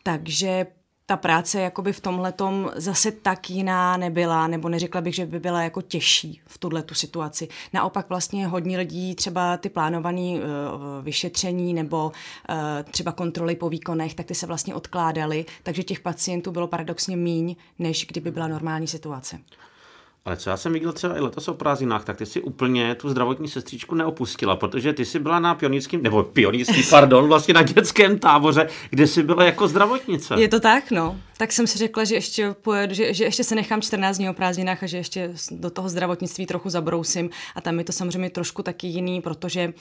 Takže 0.02 0.66
ta 1.06 1.16
práce 1.16 1.60
jakoby 1.60 1.92
v 1.92 2.00
tomhle 2.00 2.34
zase 2.76 3.12
tak 3.12 3.50
jiná 3.50 3.96
nebyla, 3.96 4.46
nebo 4.46 4.68
neřekla 4.68 5.00
bych, 5.00 5.14
že 5.14 5.26
by 5.26 5.40
byla 5.40 5.62
jako 5.62 5.82
těžší 5.82 6.40
v 6.46 6.58
tuhle 6.58 6.82
tu 6.82 6.94
situaci. 6.94 7.48
Naopak 7.72 8.08
vlastně 8.08 8.46
hodně 8.46 8.78
lidí 8.78 9.14
třeba 9.14 9.56
ty 9.56 9.68
plánované 9.68 10.20
uh, 10.20 10.40
vyšetření 11.02 11.74
nebo 11.74 12.06
uh, 12.06 12.54
třeba 12.90 13.12
kontroly 13.12 13.56
po 13.56 13.68
výkonech, 13.68 14.14
tak 14.14 14.26
ty 14.26 14.34
se 14.34 14.46
vlastně 14.46 14.74
odkládaly, 14.74 15.44
takže 15.62 15.82
těch 15.82 16.00
pacientů 16.00 16.52
bylo 16.52 16.66
paradoxně 16.66 17.16
míň, 17.16 17.56
než 17.78 18.06
kdyby 18.06 18.30
byla 18.30 18.48
normální 18.48 18.86
situace. 18.86 19.38
Ale 20.26 20.36
co 20.36 20.50
já 20.50 20.56
jsem 20.56 20.72
viděl 20.72 20.92
třeba 20.92 21.16
i 21.16 21.20
letos 21.20 21.48
o 21.48 21.54
prázdninách, 21.54 22.04
tak 22.04 22.16
ty 22.16 22.26
si 22.26 22.40
úplně 22.40 22.94
tu 22.94 23.08
zdravotní 23.08 23.48
sestřičku 23.48 23.94
neopustila, 23.94 24.56
protože 24.56 24.92
ty 24.92 25.04
jsi 25.04 25.18
byla 25.18 25.38
na 25.38 25.54
pionýrském, 25.54 26.02
nebo 26.02 26.22
pionýrský, 26.22 26.82
pardon, 26.90 27.28
vlastně 27.28 27.54
na 27.54 27.62
dětském 27.62 28.18
táboře, 28.18 28.68
kde 28.90 29.06
jsi 29.06 29.22
byla 29.22 29.44
jako 29.44 29.68
zdravotnice. 29.68 30.34
Je 30.38 30.48
to 30.48 30.60
tak, 30.60 30.90
no. 30.90 31.20
Tak 31.36 31.52
jsem 31.52 31.66
si 31.66 31.78
řekla, 31.78 32.04
že 32.04 32.14
ještě, 32.14 32.54
pojedu, 32.62 32.94
že, 32.94 33.14
že 33.14 33.24
ještě 33.24 33.44
se 33.44 33.54
nechám 33.54 33.82
14 33.82 34.16
dní 34.16 34.30
o 34.30 34.32
prázdninách 34.32 34.82
a 34.82 34.86
že 34.86 34.96
ještě 34.96 35.34
do 35.50 35.70
toho 35.70 35.88
zdravotnictví 35.88 36.46
trochu 36.46 36.70
zabrousím. 36.70 37.30
A 37.54 37.60
tam 37.60 37.78
je 37.78 37.84
to 37.84 37.92
samozřejmě 37.92 38.30
trošku 38.30 38.62
taky 38.62 38.86
jiný, 38.86 39.20
protože 39.20 39.72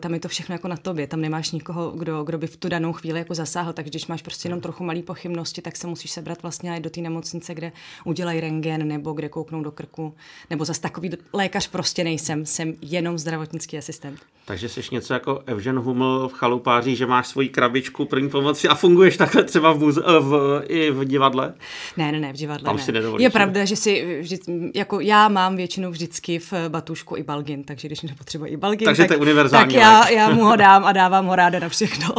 tam 0.00 0.14
je 0.14 0.20
to 0.20 0.28
všechno 0.28 0.54
jako 0.54 0.68
na 0.68 0.76
tobě, 0.76 1.06
tam 1.06 1.20
nemáš 1.20 1.50
nikoho, 1.50 1.90
kdo, 1.90 2.24
kdo 2.24 2.38
by 2.38 2.46
v 2.46 2.56
tu 2.56 2.68
danou 2.68 2.92
chvíli 2.92 3.18
jako 3.18 3.34
zasáhl, 3.34 3.72
takže 3.72 3.90
když 3.90 4.06
máš 4.06 4.22
prostě 4.22 4.46
jenom 4.46 4.60
trochu 4.60 4.84
malý 4.84 5.02
pochybnosti, 5.02 5.62
tak 5.62 5.76
se 5.76 5.86
musíš 5.86 6.10
sebrat 6.10 6.42
vlastně 6.42 6.80
do 6.80 6.90
té 6.90 7.00
nemocnice, 7.00 7.54
kde 7.54 7.72
udělají 8.04 8.40
rengen 8.40 8.88
nebo 8.88 9.12
kde 9.12 9.28
kouknou 9.28 9.62
do 9.62 9.70
krku, 9.70 10.14
nebo 10.50 10.64
zase 10.64 10.80
takový 10.80 11.10
lékař 11.32 11.68
prostě 11.68 12.04
nejsem, 12.04 12.46
jsem 12.46 12.74
jenom 12.82 13.18
zdravotnický 13.18 13.78
asistent. 13.78 14.20
Takže 14.46 14.68
jsi 14.68 14.80
něco 14.92 15.14
jako 15.14 15.42
Evžen 15.46 15.78
Huml 15.78 16.28
v 16.28 16.32
chalupáří, 16.32 16.96
že 16.96 17.06
máš 17.06 17.26
svoji 17.26 17.48
krabičku 17.48 18.04
první 18.04 18.30
pomoci 18.30 18.68
a 18.68 18.74
funguješ 18.74 19.16
takhle 19.16 19.44
třeba 19.44 19.72
v, 19.72 19.78
muze- 19.78 20.20
v, 20.20 20.62
i 20.66 20.90
v 20.90 21.04
divadle? 21.04 21.54
Ne, 21.96 22.12
ne, 22.12 22.20
ne, 22.20 22.32
v 22.32 22.36
divadle 22.36 22.64
Tam 22.64 22.76
ne. 22.76 22.82
Si 22.82 22.92
nedovolíš, 22.92 23.22
je 23.22 23.30
pravda, 23.30 23.64
že 23.64 23.76
si 23.76 24.18
vždy, 24.20 24.38
jako 24.74 25.00
já 25.00 25.28
mám 25.28 25.56
většinou 25.56 25.90
vždycky 25.90 26.38
v 26.38 26.52
batušku 26.68 27.16
i 27.16 27.22
balgin, 27.22 27.64
takže 27.64 27.88
když 27.88 28.00
nepotřebuji 28.00 28.46
i 28.46 28.56
balgin, 28.56 28.84
takže 28.84 29.02
tak, 29.02 29.08
to 29.08 29.14
je 29.14 29.18
univerzální 29.18 29.53
tak 29.58 29.72
já, 29.72 30.08
já 30.08 30.30
mu 30.30 30.44
ho 30.44 30.56
dám 30.56 30.84
a 30.84 30.92
dávám 30.92 31.26
ho 31.26 31.36
ráda 31.36 31.58
na 31.58 31.68
všechno. 31.68 32.14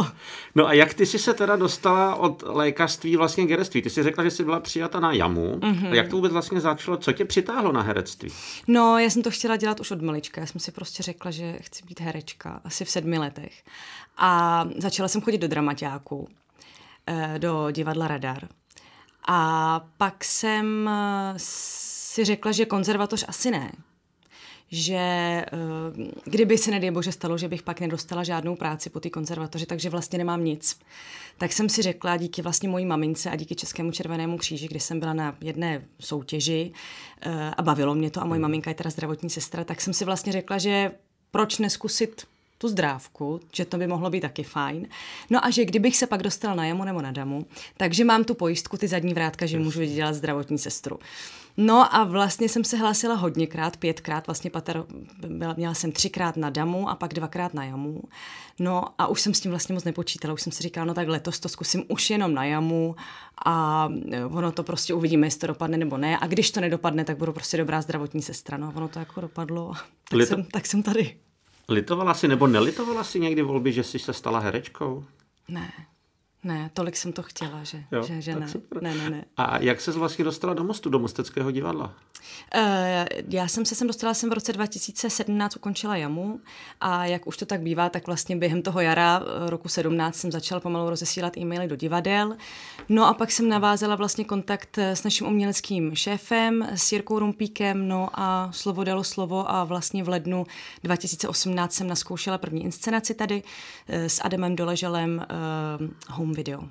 No 0.54 0.66
a 0.66 0.72
jak 0.72 0.94
ty 0.94 1.06
jsi 1.06 1.18
se 1.18 1.34
teda 1.34 1.56
dostala 1.56 2.14
od 2.14 2.42
lékařství 2.46 3.16
vlastně 3.16 3.46
k 3.46 3.50
herectví? 3.50 3.82
Ty 3.82 3.90
jsi 3.90 4.02
řekla, 4.02 4.24
že 4.24 4.30
jsi 4.30 4.44
byla 4.44 4.60
přijata 4.60 5.00
na 5.00 5.12
jamu. 5.12 5.56
Mm-hmm. 5.56 5.90
A 5.90 5.94
jak 5.94 6.08
to 6.08 6.16
vůbec 6.16 6.32
vlastně 6.32 6.60
začalo? 6.60 6.96
Co 6.96 7.12
tě 7.12 7.24
přitáhlo 7.24 7.72
na 7.72 7.82
herectví? 7.82 8.30
No, 8.66 8.98
já 8.98 9.10
jsem 9.10 9.22
to 9.22 9.30
chtěla 9.30 9.56
dělat 9.56 9.80
už 9.80 9.90
od 9.90 10.02
malička. 10.02 10.40
Já 10.40 10.46
jsem 10.46 10.60
si 10.60 10.72
prostě 10.72 11.02
řekla, 11.02 11.30
že 11.30 11.58
chci 11.60 11.84
být 11.84 12.00
herečka 12.00 12.60
asi 12.64 12.84
v 12.84 12.90
sedmi 12.90 13.18
letech. 13.18 13.62
A 14.16 14.64
začala 14.76 15.08
jsem 15.08 15.20
chodit 15.20 15.38
do 15.38 15.48
dramaťáku, 15.48 16.28
eh, 17.06 17.34
do 17.38 17.70
divadla 17.70 18.08
Radar. 18.08 18.48
A 19.28 19.80
pak 19.96 20.24
jsem 20.24 20.88
eh, 20.88 21.34
si 21.36 22.24
řekla, 22.24 22.52
že 22.52 22.66
konzervatoř 22.66 23.24
asi 23.28 23.50
ne, 23.50 23.72
že 24.70 25.44
uh, 25.52 26.06
kdyby 26.24 26.58
se 26.58 26.70
nedej 26.70 26.90
bože 26.90 27.12
stalo, 27.12 27.38
že 27.38 27.48
bych 27.48 27.62
pak 27.62 27.80
nedostala 27.80 28.24
žádnou 28.24 28.56
práci 28.56 28.90
po 28.90 29.00
té 29.00 29.10
konzervatoři, 29.10 29.66
takže 29.66 29.90
vlastně 29.90 30.18
nemám 30.18 30.44
nic. 30.44 30.78
Tak 31.38 31.52
jsem 31.52 31.68
si 31.68 31.82
řekla 31.82 32.16
díky 32.16 32.42
vlastně 32.42 32.68
mojí 32.68 32.86
mamince 32.86 33.30
a 33.30 33.36
díky 33.36 33.54
Českému 33.54 33.92
červenému 33.92 34.38
kříži, 34.38 34.68
kde 34.68 34.80
jsem 34.80 35.00
byla 35.00 35.12
na 35.12 35.36
jedné 35.40 35.84
soutěži 36.00 36.72
uh, 37.26 37.32
a 37.56 37.62
bavilo 37.62 37.94
mě 37.94 38.10
to 38.10 38.22
a 38.22 38.24
moje 38.24 38.40
maminka 38.40 38.70
je 38.70 38.74
teda 38.74 38.90
zdravotní 38.90 39.30
sestra, 39.30 39.64
tak 39.64 39.80
jsem 39.80 39.92
si 39.92 40.04
vlastně 40.04 40.32
řekla, 40.32 40.58
že 40.58 40.92
proč 41.30 41.58
neskusit 41.58 42.26
tu 42.58 42.68
zdrávku, 42.68 43.40
že 43.52 43.64
to 43.64 43.78
by 43.78 43.86
mohlo 43.86 44.10
být 44.10 44.20
taky 44.20 44.42
fajn. 44.42 44.88
No 45.30 45.44
a 45.44 45.50
že 45.50 45.64
kdybych 45.64 45.96
se 45.96 46.06
pak 46.06 46.22
dostala 46.22 46.54
na 46.54 46.66
jamu 46.66 46.84
nebo 46.84 47.02
na 47.02 47.12
damu, 47.12 47.46
takže 47.76 48.04
mám 48.04 48.24
tu 48.24 48.34
pojistku, 48.34 48.76
ty 48.76 48.88
zadní 48.88 49.14
vrátka, 49.14 49.46
že 49.46 49.58
můžu 49.58 49.84
dělat 49.84 50.14
zdravotní 50.14 50.58
sestru. 50.58 50.98
No 51.56 51.94
a 51.94 52.04
vlastně 52.04 52.48
jsem 52.48 52.64
se 52.64 52.76
hlásila 52.76 53.14
hodněkrát, 53.14 53.76
pětkrát, 53.76 54.26
vlastně 54.26 54.50
pater, 54.50 54.84
byla, 55.28 55.54
měla 55.56 55.74
jsem 55.74 55.92
třikrát 55.92 56.36
na 56.36 56.50
damu 56.50 56.88
a 56.88 56.94
pak 56.94 57.14
dvakrát 57.14 57.54
na 57.54 57.64
jamu. 57.64 58.02
No 58.58 58.84
a 58.98 59.06
už 59.06 59.20
jsem 59.20 59.34
s 59.34 59.40
tím 59.40 59.50
vlastně 59.50 59.72
moc 59.72 59.84
nepočítala, 59.84 60.34
už 60.34 60.42
jsem 60.42 60.52
si 60.52 60.62
říkala, 60.62 60.84
no 60.84 60.94
tak 60.94 61.08
letos 61.08 61.40
to 61.40 61.48
zkusím 61.48 61.84
už 61.88 62.10
jenom 62.10 62.34
na 62.34 62.44
jamu 62.44 62.96
a 63.44 63.88
e, 64.12 64.24
ono 64.24 64.52
to 64.52 64.62
prostě 64.62 64.94
uvidíme, 64.94 65.26
jestli 65.26 65.40
to 65.40 65.46
dopadne 65.46 65.76
nebo 65.76 65.96
ne. 65.96 66.18
A 66.18 66.26
když 66.26 66.50
to 66.50 66.60
nedopadne, 66.60 67.04
tak 67.04 67.16
budu 67.16 67.32
prostě 67.32 67.56
dobrá 67.56 67.82
zdravotní 67.82 68.22
sestra. 68.22 68.56
No 68.56 68.72
ono 68.76 68.88
to 68.88 68.98
jako 68.98 69.20
dopadlo, 69.20 69.72
tak, 70.08 70.18
Lito... 70.18 70.28
jsem, 70.28 70.44
tak 70.44 70.66
jsem 70.66 70.82
tady. 70.82 71.16
Litovala 71.68 72.14
si 72.14 72.28
nebo 72.28 72.46
nelitovala 72.46 73.04
si 73.04 73.20
někdy 73.20 73.42
volby, 73.42 73.72
že 73.72 73.82
jsi 73.84 73.98
se 73.98 74.12
stala 74.12 74.38
herečkou? 74.38 75.04
Ne, 75.48 75.72
Ne, 76.46 76.70
tolik 76.74 76.96
jsem 76.96 77.12
to 77.12 77.22
chtěla, 77.22 77.64
že, 77.64 77.84
jo, 77.92 78.02
že, 78.02 78.20
že 78.20 78.34
ne. 78.34 78.46
ne. 78.82 78.94
Ne, 78.94 79.10
ne, 79.10 79.24
A 79.36 79.58
jak 79.58 79.80
se 79.80 79.92
vlastně 79.92 80.24
dostala 80.24 80.54
do 80.54 80.64
Mostu, 80.64 80.90
do 80.90 80.98
Mosteckého 80.98 81.50
divadla? 81.50 81.94
Uh, 82.56 82.62
já 83.28 83.48
jsem 83.48 83.64
se 83.64 83.74
sem 83.74 83.86
dostala, 83.86 84.14
jsem 84.14 84.30
v 84.30 84.32
roce 84.32 84.52
2017 84.52 85.56
ukončila 85.56 85.96
jamu 85.96 86.40
a 86.80 87.06
jak 87.06 87.26
už 87.26 87.36
to 87.36 87.46
tak 87.46 87.60
bývá, 87.60 87.88
tak 87.88 88.06
vlastně 88.06 88.36
během 88.36 88.62
toho 88.62 88.80
jara 88.80 89.22
eh, 89.22 89.50
roku 89.50 89.68
17 89.68 90.16
jsem 90.16 90.32
začala 90.32 90.60
pomalu 90.60 90.90
rozesílat 90.90 91.36
e-maily 91.36 91.68
do 91.68 91.76
divadel. 91.76 92.36
No 92.88 93.06
a 93.06 93.14
pak 93.14 93.32
jsem 93.32 93.48
navázala 93.48 93.94
vlastně 93.94 94.24
kontakt 94.24 94.78
s 94.78 95.04
naším 95.04 95.26
uměleckým 95.26 95.94
šéfem, 95.94 96.68
s 96.74 96.92
Jirkou 96.92 97.18
Rumpíkem, 97.18 97.88
no 97.88 98.08
a 98.12 98.52
slovo 98.52 98.84
dalo 98.84 99.04
slovo 99.04 99.50
a 99.50 99.64
vlastně 99.64 100.04
v 100.04 100.08
lednu 100.08 100.46
2018 100.84 101.72
jsem 101.72 101.86
naskoušela 101.86 102.38
první 102.38 102.64
inscenaci 102.64 103.14
tady 103.14 103.42
eh, 103.88 104.08
s 104.08 104.20
Adamem 104.24 104.56
Doleželem 104.56 105.26
uh, 105.80 106.16
Home 106.16 106.35
Video. 106.36 106.68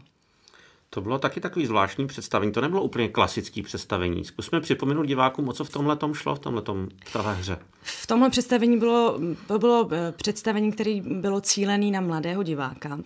To 0.90 1.02
bylo 1.02 1.20
taky 1.20 1.42
takový 1.42 1.66
zvláštní 1.66 2.08
představení, 2.08 2.52
to 2.52 2.62
nebylo 2.62 2.84
úplně 2.84 3.08
klasické 3.08 3.64
představení. 3.64 4.26
Zkusme 4.26 4.62
připomenout 4.62 5.06
divákům, 5.06 5.50
o 5.50 5.54
co 5.54 5.64
v 5.64 5.70
tomhle 5.70 5.98
šlo, 6.14 6.36
v 6.36 6.40
tomhle 6.40 6.62
v 7.06 7.14
téhle 7.14 7.34
hře. 7.34 7.58
V 7.82 8.08
tomhle 8.08 8.30
představení 8.30 8.78
bylo, 8.78 9.20
to 9.48 9.60
bylo 9.60 9.90
eh, 9.92 10.12
představení, 10.12 10.72
které 10.72 11.02
bylo 11.02 11.42
cílené 11.42 11.92
na 11.92 12.02
mladého 12.02 12.44
diváka 12.44 13.00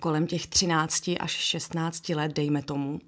kolem 0.00 0.26
těch 0.26 0.46
13 0.46 1.10
až 1.20 1.30
16 1.30 2.08
let, 2.08 2.32
dejme 2.32 2.62
tomu. 2.62 3.00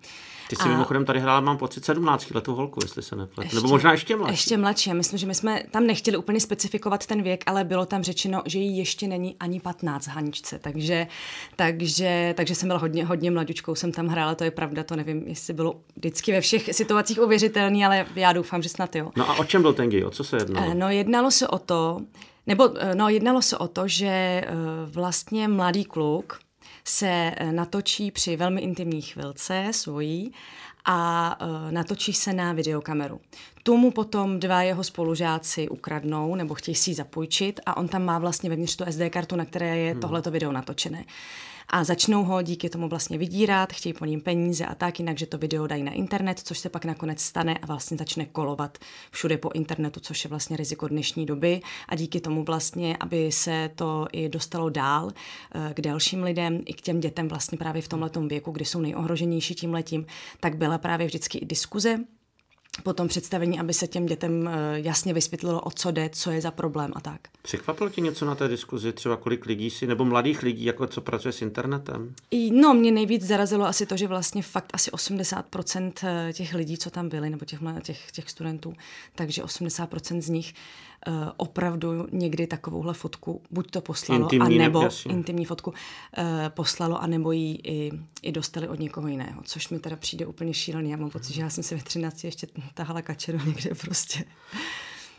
Ty 0.48 0.56
jsi 0.56 0.62
a... 0.62 0.68
mimochodem 0.68 1.04
tady 1.04 1.20
hrála, 1.20 1.40
mám 1.40 1.58
pocit, 1.58 1.84
17 1.84 2.30
letou 2.30 2.54
holku, 2.54 2.80
jestli 2.82 3.02
se 3.02 3.16
nepletu. 3.16 3.56
Nebo 3.56 3.68
možná 3.68 3.92
ještě 3.92 4.16
mladší. 4.16 4.32
Ještě 4.32 4.56
mladší. 4.56 4.94
Myslím, 4.94 5.18
že 5.18 5.26
my 5.26 5.34
jsme 5.34 5.62
tam 5.70 5.86
nechtěli 5.86 6.16
úplně 6.16 6.40
specifikovat 6.40 7.06
ten 7.06 7.22
věk, 7.22 7.44
ale 7.46 7.64
bylo 7.64 7.86
tam 7.86 8.02
řečeno, 8.02 8.42
že 8.46 8.58
jí 8.58 8.78
ještě 8.78 9.08
není 9.08 9.36
ani 9.40 9.60
15 9.60 10.06
Haničce. 10.06 10.58
Takže, 10.58 11.06
takže, 11.56 12.34
takže 12.36 12.54
jsem 12.54 12.68
byla 12.68 12.78
hodně, 12.78 13.04
hodně 13.04 13.30
mladučkou, 13.30 13.74
jsem 13.74 13.92
tam 13.92 14.06
hrála, 14.06 14.34
to 14.34 14.44
je 14.44 14.50
pravda, 14.50 14.84
to 14.84 14.96
nevím, 14.96 15.22
jestli 15.26 15.54
bylo 15.54 15.80
vždycky 15.96 16.32
ve 16.32 16.40
všech 16.40 16.74
situacích 16.74 17.18
uvěřitelný, 17.20 17.84
ale 17.84 18.06
já 18.16 18.32
doufám, 18.32 18.62
že 18.62 18.68
snad 18.68 18.96
jo. 18.96 19.10
No 19.16 19.30
a 19.30 19.34
o 19.34 19.44
čem 19.44 19.62
byl 19.62 19.74
ten 19.74 19.90
gay? 19.90 20.04
O 20.04 20.10
co 20.10 20.24
se 20.24 20.36
jednalo? 20.36 20.66
Eh, 20.70 20.74
no 20.74 20.90
jednalo 20.90 21.30
se 21.30 21.48
o 21.48 21.58
to, 21.58 22.00
nebo 22.46 22.70
eh, 22.78 22.94
no, 22.94 23.08
jednalo 23.08 23.42
se 23.42 23.58
o 23.58 23.68
to, 23.68 23.88
že 23.88 24.06
eh, 24.06 24.46
vlastně 24.86 25.48
mladý 25.48 25.84
kluk 25.84 26.43
se 26.84 27.32
eh, 27.36 27.52
natočí 27.52 28.10
při 28.10 28.36
velmi 28.36 28.60
intimní 28.60 29.02
chvilce 29.02 29.68
svojí 29.70 30.32
a 30.84 31.38
uh, 31.40 31.72
natočí 31.72 32.12
se 32.12 32.32
na 32.32 32.52
videokameru. 32.52 33.20
Tomu 33.62 33.90
potom 33.90 34.40
dva 34.40 34.62
jeho 34.62 34.84
spolužáci 34.84 35.68
ukradnou 35.68 36.34
nebo 36.34 36.54
chtějí 36.54 36.74
si 36.74 36.90
ji 36.90 36.94
zapůjčit 36.94 37.60
a 37.66 37.76
on 37.76 37.88
tam 37.88 38.04
má 38.04 38.18
vlastně 38.18 38.50
vevnitř 38.50 38.76
tu 38.76 38.84
SD 38.90 39.00
kartu, 39.10 39.36
na 39.36 39.44
které 39.44 39.78
je 39.78 39.92
hmm. 39.92 40.00
tohleto 40.00 40.30
video 40.30 40.52
natočené 40.52 41.04
a 41.68 41.84
začnou 41.84 42.24
ho 42.24 42.42
díky 42.42 42.68
tomu 42.68 42.88
vlastně 42.88 43.18
vydírat, 43.18 43.72
chtějí 43.72 43.92
po 43.92 44.04
ním 44.04 44.20
peníze 44.20 44.66
a 44.66 44.74
tak, 44.74 44.98
jinak, 44.98 45.18
že 45.18 45.26
to 45.26 45.38
video 45.38 45.66
dají 45.66 45.82
na 45.82 45.92
internet, 45.92 46.38
což 46.38 46.58
se 46.58 46.68
pak 46.68 46.84
nakonec 46.84 47.20
stane 47.20 47.58
a 47.62 47.66
vlastně 47.66 47.96
začne 47.96 48.26
kolovat 48.26 48.78
všude 49.10 49.38
po 49.38 49.50
internetu, 49.54 50.00
což 50.00 50.24
je 50.24 50.28
vlastně 50.30 50.56
riziko 50.56 50.88
dnešní 50.88 51.26
doby. 51.26 51.60
A 51.88 51.96
díky 51.96 52.20
tomu 52.20 52.44
vlastně, 52.44 52.96
aby 53.00 53.32
se 53.32 53.70
to 53.74 54.06
i 54.12 54.28
dostalo 54.28 54.70
dál 54.70 55.10
eh, 55.54 55.74
k 55.74 55.80
dalším 55.80 56.22
lidem, 56.22 56.60
i 56.66 56.74
k 56.74 56.80
těm 56.80 57.00
dětem 57.00 57.28
vlastně 57.28 57.58
právě 57.58 57.82
v 57.82 57.88
tomhle 57.88 58.10
věku, 58.26 58.50
kdy 58.50 58.64
jsou 58.64 58.80
nejohroženější 58.80 59.54
tím 59.54 59.72
letím, 59.72 60.06
tak 60.40 60.56
byla 60.56 60.78
právě 60.78 61.06
vždycky 61.06 61.38
i 61.38 61.46
diskuze 61.46 61.98
po 62.82 62.92
tom 62.92 63.08
představení, 63.08 63.60
aby 63.60 63.74
se 63.74 63.86
těm 63.86 64.06
dětem 64.06 64.48
eh, 64.48 64.80
jasně 64.80 65.14
vysvětlilo, 65.14 65.60
o 65.60 65.70
co 65.70 65.90
jde, 65.90 66.10
co 66.12 66.30
je 66.30 66.40
za 66.40 66.50
problém 66.50 66.92
a 66.96 67.00
tak. 67.00 67.20
Překvapilo 67.42 67.90
tě 67.90 68.00
něco 68.00 68.24
na 68.24 68.34
té 68.34 68.48
diskuzi, 68.48 68.92
třeba 68.92 69.16
kolik 69.16 69.46
lidí 69.46 69.70
si, 69.70 69.86
nebo 69.86 70.04
mladých 70.04 70.42
lidí, 70.42 70.64
jako 70.64 70.86
co 70.86 71.00
pracuje 71.00 71.32
s 71.32 71.42
internetem? 71.42 72.14
I, 72.30 72.50
no, 72.50 72.74
mě 72.74 72.92
nejvíc 72.92 73.22
zarazilo 73.22 73.66
asi 73.66 73.86
to, 73.86 73.96
že 73.96 74.06
vlastně 74.06 74.42
fakt 74.42 74.70
asi 74.72 74.90
80% 74.90 75.92
eh, 76.04 76.32
těch 76.32 76.54
lidí, 76.54 76.78
co 76.78 76.90
tam 76.90 77.08
byli, 77.08 77.30
nebo 77.30 77.44
těch, 77.44 77.60
těch, 77.82 78.10
těch 78.10 78.30
studentů, 78.30 78.74
takže 79.14 79.42
80% 79.42 80.20
z 80.20 80.28
nich 80.28 80.54
uh, 81.08 81.14
opravdu 81.36 82.06
někdy 82.12 82.46
takovouhle 82.46 82.94
fotku 82.94 83.42
buď 83.50 83.70
to 83.70 83.80
poslalo, 83.80 84.22
intimní, 84.22 84.60
anebo 84.60 84.82
ne, 84.82 84.88
intimní 85.08 85.44
fotku 85.44 85.70
uh, 85.70 86.24
poslalo, 86.48 87.02
anebo 87.02 87.32
ji 87.32 87.58
i, 87.64 87.90
i 88.22 88.32
dostali 88.32 88.68
od 88.68 88.78
někoho 88.78 89.08
jiného, 89.08 89.42
což 89.44 89.68
mi 89.68 89.78
teda 89.78 89.96
přijde 89.96 90.26
úplně 90.26 90.54
šílený. 90.54 90.90
Já 90.90 90.96
mám 90.96 91.10
pocit, 91.10 91.34
že 91.34 91.42
já 91.42 91.50
jsem 91.50 91.64
se 91.64 91.74
ve 91.74 91.82
13 91.82 92.24
ještě 92.24 92.46
tahala 92.74 93.02
kačeru 93.02 93.38
někde 93.46 93.70
prostě. 93.74 94.24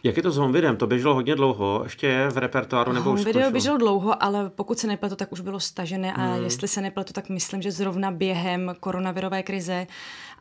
Jak 0.04 0.18
je 0.18 0.24
to 0.24 0.32
s 0.32 0.38
home 0.38 0.52
videem? 0.52 0.78
To 0.78 0.88
běželo 0.88 1.14
hodně 1.14 1.36
dlouho, 1.36 1.82
ještě 1.84 2.08
je 2.08 2.30
v 2.30 2.38
repertoáru 2.38 2.94
nebo 2.94 3.04
home 3.04 3.20
už 3.20 3.26
video 3.26 3.52
běželo 3.52 3.78
dlouho, 3.78 4.24
ale 4.24 4.50
pokud 4.50 4.80
se 4.80 4.88
nepletu, 4.88 5.16
tak 5.16 5.32
už 5.32 5.40
bylo 5.40 5.60
stažené 5.60 6.14
a 6.14 6.22
hmm. 6.22 6.44
jestli 6.44 6.68
se 6.68 6.82
nepletu, 6.82 7.14
tak 7.14 7.30
myslím, 7.30 7.62
že 7.62 7.72
zrovna 7.72 8.12
během 8.12 8.76
koronavirové 8.80 9.44
krize 9.44 9.88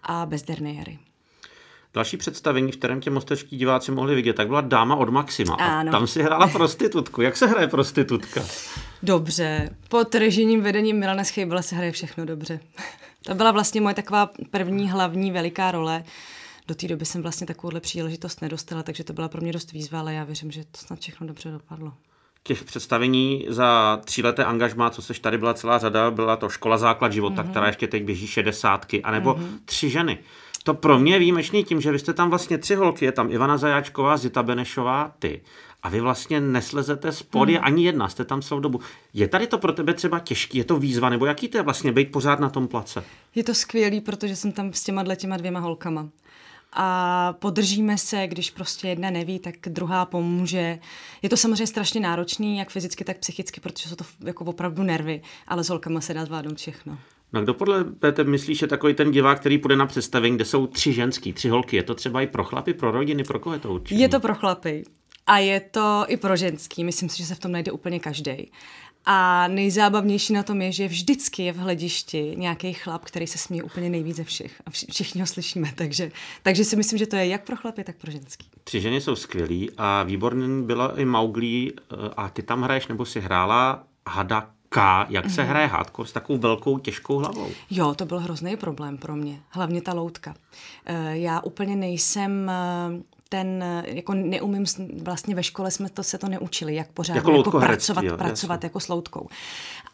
a 0.02 0.26
bezderné 0.26 0.74
jary. 0.74 0.98
Další 1.94 2.16
představení, 2.16 2.72
v 2.72 2.76
kterém 2.76 3.00
tě 3.00 3.10
mostečtí 3.10 3.56
diváci 3.56 3.92
mohli 3.92 4.14
vidět, 4.14 4.32
tak 4.32 4.46
byla 4.46 4.60
Dáma 4.60 4.96
od 4.96 5.08
Maxima. 5.08 5.54
Ano. 5.54 5.90
A 5.90 5.92
tam 5.92 6.06
si 6.06 6.22
hrála 6.22 6.46
prostitutku. 6.46 7.22
Jak 7.22 7.36
se 7.36 7.46
hraje 7.46 7.68
prostitutka? 7.68 8.44
Dobře. 9.02 9.70
Pod 9.88 10.14
režijním 10.14 10.62
vedením 10.62 10.98
Milana 10.98 11.24
Schejbala 11.24 11.62
se 11.62 11.76
hraje 11.76 11.92
všechno 11.92 12.24
dobře. 12.24 12.60
to 13.26 13.34
byla 13.34 13.50
vlastně 13.50 13.80
moje 13.80 13.94
taková 13.94 14.30
první 14.50 14.90
hlavní 14.90 15.30
veliká 15.30 15.70
role. 15.70 16.04
Do 16.68 16.74
té 16.74 16.88
doby 16.88 17.04
jsem 17.04 17.22
vlastně 17.22 17.46
takovouhle 17.46 17.80
příležitost 17.80 18.42
nedostala, 18.42 18.82
takže 18.82 19.04
to 19.04 19.12
byla 19.12 19.28
pro 19.28 19.40
mě 19.40 19.52
dost 19.52 19.72
výzva, 19.72 20.00
ale 20.00 20.14
já 20.14 20.24
věřím, 20.24 20.50
že 20.50 20.64
to 20.64 20.78
snad 20.78 21.00
všechno 21.00 21.26
dobře 21.26 21.50
dopadlo 21.50 21.92
těch 22.46 22.64
představení 22.64 23.46
za 23.48 24.00
tříleté 24.04 24.44
angažmá, 24.44 24.90
co 24.90 25.02
seš 25.02 25.18
tady 25.18 25.38
byla 25.38 25.54
celá 25.54 25.78
řada, 25.78 26.10
byla 26.10 26.36
to 26.36 26.48
škola 26.48 26.78
základ 26.78 27.12
života, 27.12 27.42
mm-hmm. 27.42 27.50
která 27.50 27.66
ještě 27.66 27.86
teď 27.86 28.04
běží 28.04 28.26
šedesátky, 28.26 29.02
anebo 29.02 29.34
mm-hmm. 29.34 29.58
tři 29.64 29.90
ženy. 29.90 30.18
To 30.66 30.74
pro 30.74 30.98
mě 30.98 31.14
je 31.14 31.18
výjimečný 31.18 31.64
tím, 31.64 31.80
že 31.80 31.92
vy 31.92 31.98
jste 31.98 32.12
tam 32.12 32.30
vlastně 32.30 32.58
tři 32.58 32.74
holky, 32.74 33.04
je 33.04 33.12
tam 33.12 33.32
Ivana 33.32 33.56
Zajáčková, 33.56 34.16
Zita 34.16 34.42
Benešová, 34.42 35.12
ty. 35.18 35.40
A 35.82 35.88
vy 35.88 36.00
vlastně 36.00 36.40
neslezete 36.40 37.12
spod, 37.12 37.48
hmm. 37.48 37.58
ani 37.62 37.84
jedna, 37.84 38.08
jste 38.08 38.24
tam 38.24 38.42
celou 38.42 38.60
dobu. 38.60 38.80
Je 39.14 39.28
tady 39.28 39.46
to 39.46 39.58
pro 39.58 39.72
tebe 39.72 39.94
třeba 39.94 40.18
těžký, 40.18 40.58
je 40.58 40.64
to 40.64 40.76
výzva, 40.76 41.08
nebo 41.08 41.26
jaký 41.26 41.48
to 41.48 41.58
je 41.58 41.62
vlastně 41.62 41.92
být 41.92 42.12
pořád 42.12 42.40
na 42.40 42.50
tom 42.50 42.68
place? 42.68 43.04
Je 43.34 43.44
to 43.44 43.54
skvělý, 43.54 44.00
protože 44.00 44.36
jsem 44.36 44.52
tam 44.52 44.72
s 44.72 44.84
těma 44.84 45.14
těma 45.14 45.36
dvěma 45.36 45.60
holkama 45.60 46.08
a 46.74 47.32
podržíme 47.38 47.98
se, 47.98 48.26
když 48.26 48.50
prostě 48.50 48.88
jedna 48.88 49.10
neví, 49.10 49.38
tak 49.38 49.54
druhá 49.66 50.04
pomůže. 50.04 50.78
Je 51.22 51.28
to 51.28 51.36
samozřejmě 51.36 51.66
strašně 51.66 52.00
náročný, 52.00 52.58
jak 52.58 52.70
fyzicky, 52.70 53.04
tak 53.04 53.18
psychicky, 53.18 53.60
protože 53.60 53.88
jsou 53.88 53.94
to 53.96 54.04
jako 54.24 54.44
opravdu 54.44 54.82
nervy, 54.82 55.22
ale 55.48 55.64
s 55.64 55.68
holkama 55.68 56.00
se 56.00 56.14
dá 56.14 56.24
zvládnout 56.24 56.58
všechno. 56.58 56.98
No 57.34 57.42
kdo 57.42 57.54
podle 57.54 57.84
tebe 57.84 58.30
myslíš, 58.30 58.62
je 58.62 58.68
takový 58.68 58.94
ten 58.94 59.10
divák, 59.10 59.40
který 59.40 59.58
půjde 59.58 59.76
na 59.76 59.86
představení, 59.86 60.36
kde 60.36 60.44
jsou 60.44 60.66
tři 60.66 60.92
ženský, 60.92 61.32
tři 61.32 61.48
holky? 61.48 61.76
Je 61.76 61.82
to 61.82 61.94
třeba 61.94 62.20
i 62.22 62.26
pro 62.26 62.44
chlapy, 62.44 62.74
pro 62.74 62.90
rodiny, 62.90 63.24
pro 63.24 63.38
koho 63.38 63.54
je 63.54 63.60
to 63.60 63.72
určitě? 63.72 64.00
Je 64.00 64.08
to 64.08 64.20
pro 64.20 64.34
chlapy. 64.34 64.84
A 65.26 65.38
je 65.38 65.60
to 65.60 66.04
i 66.08 66.16
pro 66.16 66.36
ženský. 66.36 66.84
Myslím 66.84 67.08
si, 67.08 67.18
že 67.18 67.26
se 67.26 67.34
v 67.34 67.38
tom 67.38 67.52
najde 67.52 67.72
úplně 67.72 68.00
každý. 68.00 68.50
A 69.06 69.48
nejzábavnější 69.48 70.32
na 70.32 70.42
tom 70.42 70.62
je, 70.62 70.72
že 70.72 70.88
vždycky 70.88 71.42
je 71.42 71.52
v 71.52 71.56
hledišti 71.56 72.34
nějaký 72.36 72.72
chlap, 72.72 73.04
který 73.04 73.26
se 73.26 73.38
směje 73.38 73.62
úplně 73.62 73.90
nejvíce 73.90 74.16
ze 74.16 74.24
všech. 74.24 74.62
A 74.66 74.70
všichni 74.70 75.20
ho 75.20 75.26
slyšíme. 75.26 75.72
Takže, 75.74 76.10
takže 76.42 76.64
si 76.64 76.76
myslím, 76.76 76.98
že 76.98 77.06
to 77.06 77.16
je 77.16 77.26
jak 77.26 77.44
pro 77.44 77.56
chlapy, 77.56 77.84
tak 77.84 77.96
pro 77.96 78.10
ženský. 78.10 78.46
Tři 78.64 78.80
ženy 78.80 79.00
jsou 79.00 79.16
skvělí 79.16 79.70
a 79.76 80.02
výborný 80.02 80.62
byla 80.62 80.98
i 81.00 81.04
Mauglí 81.04 81.72
eh, 81.72 81.96
a 82.16 82.28
ty 82.28 82.42
tam 82.42 82.62
hraješ 82.62 82.88
nebo 82.88 83.04
si 83.04 83.20
hrála 83.20 83.84
Hada 84.08 84.50
K, 84.74 85.06
jak 85.08 85.30
se 85.30 85.42
mm-hmm. 85.42 85.46
hraje 85.46 85.66
hardcore 85.66 86.08
s 86.08 86.12
takovou 86.12 86.38
velkou 86.38 86.78
těžkou 86.78 87.18
hlavou. 87.18 87.48
Jo, 87.70 87.94
to 87.94 88.06
byl 88.06 88.20
hrozný 88.20 88.56
problém 88.56 88.98
pro 88.98 89.16
mě, 89.16 89.40
hlavně 89.48 89.82
ta 89.82 89.92
loutka. 89.92 90.34
Eh, 90.86 91.18
já 91.18 91.40
úplně 91.40 91.76
nejsem 91.76 92.50
eh, 92.50 93.02
ten, 93.28 93.64
jako 93.84 94.14
neumím, 94.14 94.64
vlastně 95.02 95.34
ve 95.34 95.42
škole 95.42 95.70
jsme 95.70 95.88
to 95.88 96.02
se 96.02 96.18
to 96.18 96.28
neučili, 96.28 96.74
jak 96.74 96.88
pořád 96.88 97.14
jako, 97.14 97.32
jako 97.32 97.60
pracovat, 97.60 98.04
jo, 98.04 98.16
pracovat 98.16 98.64
jako 98.64 98.80
s 98.80 98.88
loutkou. 98.88 99.28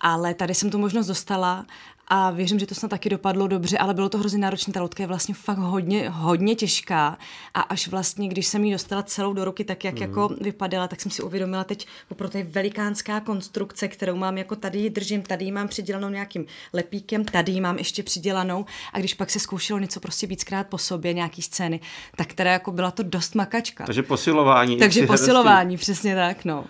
Ale 0.00 0.34
tady 0.34 0.54
jsem 0.54 0.70
tu 0.70 0.78
možnost 0.78 1.06
dostala 1.06 1.66
a 2.12 2.30
věřím, 2.30 2.58
že 2.58 2.66
to 2.66 2.74
snad 2.74 2.88
taky 2.88 3.08
dopadlo 3.08 3.48
dobře, 3.48 3.78
ale 3.78 3.94
bylo 3.94 4.08
to 4.08 4.18
hrozně 4.18 4.38
náročné. 4.38 4.72
Ta 4.72 4.80
loutka 4.80 5.02
je 5.02 5.06
vlastně 5.06 5.34
fakt 5.34 5.58
hodně, 5.58 6.10
hodně 6.10 6.54
těžká 6.54 7.18
a 7.54 7.60
až 7.60 7.88
vlastně, 7.88 8.28
když 8.28 8.46
jsem 8.46 8.64
ji 8.64 8.72
dostala 8.72 9.02
celou 9.02 9.32
do 9.32 9.44
ruky, 9.44 9.64
tak 9.64 9.84
jak 9.84 9.94
mm. 9.94 10.02
jako 10.02 10.28
vypadala, 10.40 10.88
tak 10.88 11.00
jsem 11.00 11.10
si 11.10 11.22
uvědomila 11.22 11.64
teď, 11.64 11.86
opravdu 12.10 12.38
je 12.38 12.44
velikánská 12.44 13.20
konstrukce, 13.20 13.88
kterou 13.88 14.16
mám 14.16 14.38
jako 14.38 14.56
tady 14.56 14.78
ji 14.78 14.90
držím, 14.90 15.22
tady 15.22 15.44
ji 15.44 15.52
mám 15.52 15.68
přidělanou 15.68 16.08
nějakým 16.08 16.46
lepíkem, 16.72 17.24
tady 17.24 17.52
ji 17.52 17.60
mám 17.60 17.78
ještě 17.78 18.02
přidělanou 18.02 18.64
a 18.92 18.98
když 18.98 19.14
pak 19.14 19.30
se 19.30 19.38
zkoušelo 19.38 19.78
něco 19.78 20.00
prostě 20.00 20.26
víckrát 20.26 20.66
po 20.66 20.78
sobě, 20.78 21.12
nějaký 21.12 21.42
scény, 21.42 21.80
tak 22.16 22.32
teda 22.32 22.52
jako 22.52 22.72
byla 22.72 22.90
to 22.90 23.02
dost 23.02 23.34
makačka. 23.34 23.86
Takže 23.86 24.02
posilování. 24.02 24.76
Takže 24.76 25.06
posilování, 25.06 25.76
přesně 25.76 26.14
tak, 26.14 26.44
no. 26.44 26.64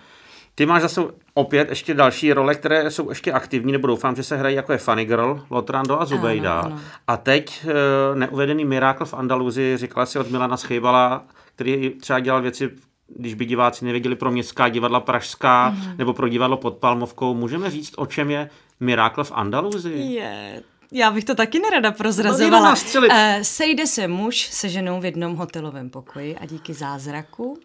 Ty 0.55 0.65
máš 0.65 0.81
zase 0.81 1.01
opět 1.33 1.69
ještě 1.69 1.93
další 1.93 2.33
role, 2.33 2.55
které 2.55 2.91
jsou 2.91 3.09
ještě 3.09 3.31
aktivní, 3.31 3.71
nebo 3.71 3.87
doufám, 3.87 4.15
že 4.15 4.23
se 4.23 4.37
hrají 4.37 4.55
jako 4.55 4.71
je 4.71 4.77
Funny 4.77 5.05
Girl, 5.05 5.45
Lotrando 5.49 6.01
a 6.01 6.05
Zubejda. 6.05 6.59
Ano, 6.59 6.75
ano. 6.75 6.81
A 7.07 7.17
teď 7.17 7.65
e, 7.65 8.15
neuvedený 8.15 8.65
Miracle 8.65 9.05
v 9.05 9.13
Andaluzii, 9.13 9.77
říkala 9.77 10.05
si 10.05 10.19
od 10.19 10.31
Milana 10.31 10.57
Schejbala, 10.57 11.23
který 11.55 11.89
třeba 11.89 12.19
dělal 12.19 12.41
věci 12.41 12.71
když 13.15 13.33
by 13.33 13.45
diváci 13.45 13.85
nevěděli 13.85 14.15
pro 14.15 14.31
městská 14.31 14.69
divadla 14.69 14.99
Pražská 14.99 15.71
mm-hmm. 15.71 15.97
nebo 15.97 16.13
pro 16.13 16.27
divadlo 16.27 16.57
pod 16.57 16.77
Palmovkou, 16.77 17.33
můžeme 17.33 17.71
říct, 17.71 17.93
o 17.97 18.05
čem 18.05 18.31
je 18.31 18.49
Mirákl 18.79 19.23
v 19.23 19.31
Andaluzii? 19.31 20.13
Je, 20.13 20.63
já 20.91 21.11
bych 21.11 21.25
to 21.25 21.35
taky 21.35 21.59
nerada 21.59 21.91
prozrazovala. 21.91 22.75
No, 22.95 23.01
uh, 23.01 23.07
sejde 23.41 23.87
se 23.87 24.07
muž 24.07 24.41
se 24.41 24.69
ženou 24.69 25.01
v 25.01 25.05
jednom 25.05 25.35
hotelovém 25.35 25.89
pokoji 25.89 26.37
a 26.37 26.45
díky 26.45 26.73
zázraku 26.73 27.59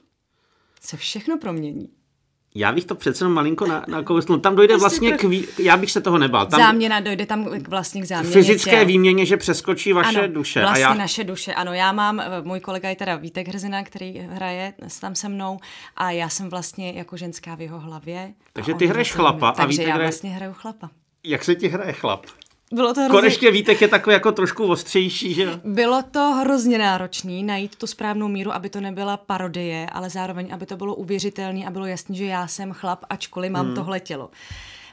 se 0.80 0.96
všechno 0.96 1.38
promění. 1.38 1.88
Já 2.56 2.72
bych 2.72 2.84
to 2.84 2.94
přece 2.94 3.24
jenom 3.24 3.34
malinko 3.34 3.66
na, 3.66 3.84
nakousnul. 3.88 4.38
Tam 4.38 4.56
dojde 4.56 4.76
vlastně 4.76 5.12
k... 5.12 5.24
Vý... 5.24 5.46
Já 5.58 5.76
bych 5.76 5.90
se 5.90 6.00
toho 6.00 6.18
nebal. 6.18 6.46
Tam 6.46 6.60
Záměna, 6.60 7.00
dojde 7.00 7.26
tam 7.26 7.48
vlastně 7.68 8.02
k 8.02 8.04
záměně. 8.04 8.32
Fyzické 8.32 8.70
těl. 8.70 8.86
výměně, 8.86 9.26
že 9.26 9.36
přeskočí 9.36 9.92
vaše 9.92 10.18
ano, 10.18 10.34
duše. 10.34 10.60
vlastně 10.60 10.84
a 10.84 10.88
já... 10.88 10.94
naše 10.94 11.24
duše, 11.24 11.54
ano. 11.54 11.72
Já 11.72 11.92
mám, 11.92 12.20
eh, 12.20 12.26
můj 12.42 12.60
kolega 12.60 12.88
je 12.88 12.96
teda 12.96 13.16
Vítek 13.16 13.48
Hrzina, 13.48 13.84
který 13.84 14.18
hraje 14.18 14.72
tam 15.00 15.14
se 15.14 15.28
mnou 15.28 15.58
a 15.96 16.10
já 16.10 16.28
jsem 16.28 16.48
vlastně 16.48 16.92
jako 16.92 17.16
ženská 17.16 17.54
v 17.54 17.60
jeho 17.60 17.80
hlavě. 17.80 18.32
Takže 18.52 18.74
ty 18.74 18.86
hraješ 18.86 19.12
chlapa. 19.12 19.48
A 19.48 19.52
Takže 19.52 19.82
já 19.82 19.94
hraje... 19.94 20.06
vlastně 20.06 20.30
hraju 20.30 20.52
chlapa. 20.52 20.90
Jak 21.24 21.44
se 21.44 21.54
ti 21.54 21.68
hraje 21.68 21.92
chlap? 21.92 22.26
Bylo 22.72 22.94
to 22.94 23.00
hrozně... 23.00 23.20
Konečně 23.20 23.50
Vítek 23.50 23.80
je 23.80 23.88
takový 23.88 24.14
jako 24.14 24.32
trošku 24.32 24.66
ostřejší, 24.66 25.34
že 25.34 25.60
Bylo 25.64 26.02
to 26.10 26.20
hrozně 26.20 26.78
náročný 26.78 27.42
najít 27.42 27.76
tu 27.76 27.86
správnou 27.86 28.28
míru, 28.28 28.52
aby 28.52 28.70
to 28.70 28.80
nebyla 28.80 29.16
parodie, 29.16 29.86
ale 29.92 30.10
zároveň, 30.10 30.54
aby 30.54 30.66
to 30.66 30.76
bylo 30.76 30.94
uvěřitelné 30.94 31.66
a 31.66 31.70
bylo 31.70 31.86
jasné, 31.86 32.16
že 32.16 32.24
já 32.24 32.46
jsem 32.46 32.72
chlap, 32.72 33.04
ačkoliv 33.10 33.52
mám 33.52 33.66
hmm. 33.66 33.74
tohle 33.74 34.00
tělo. 34.00 34.30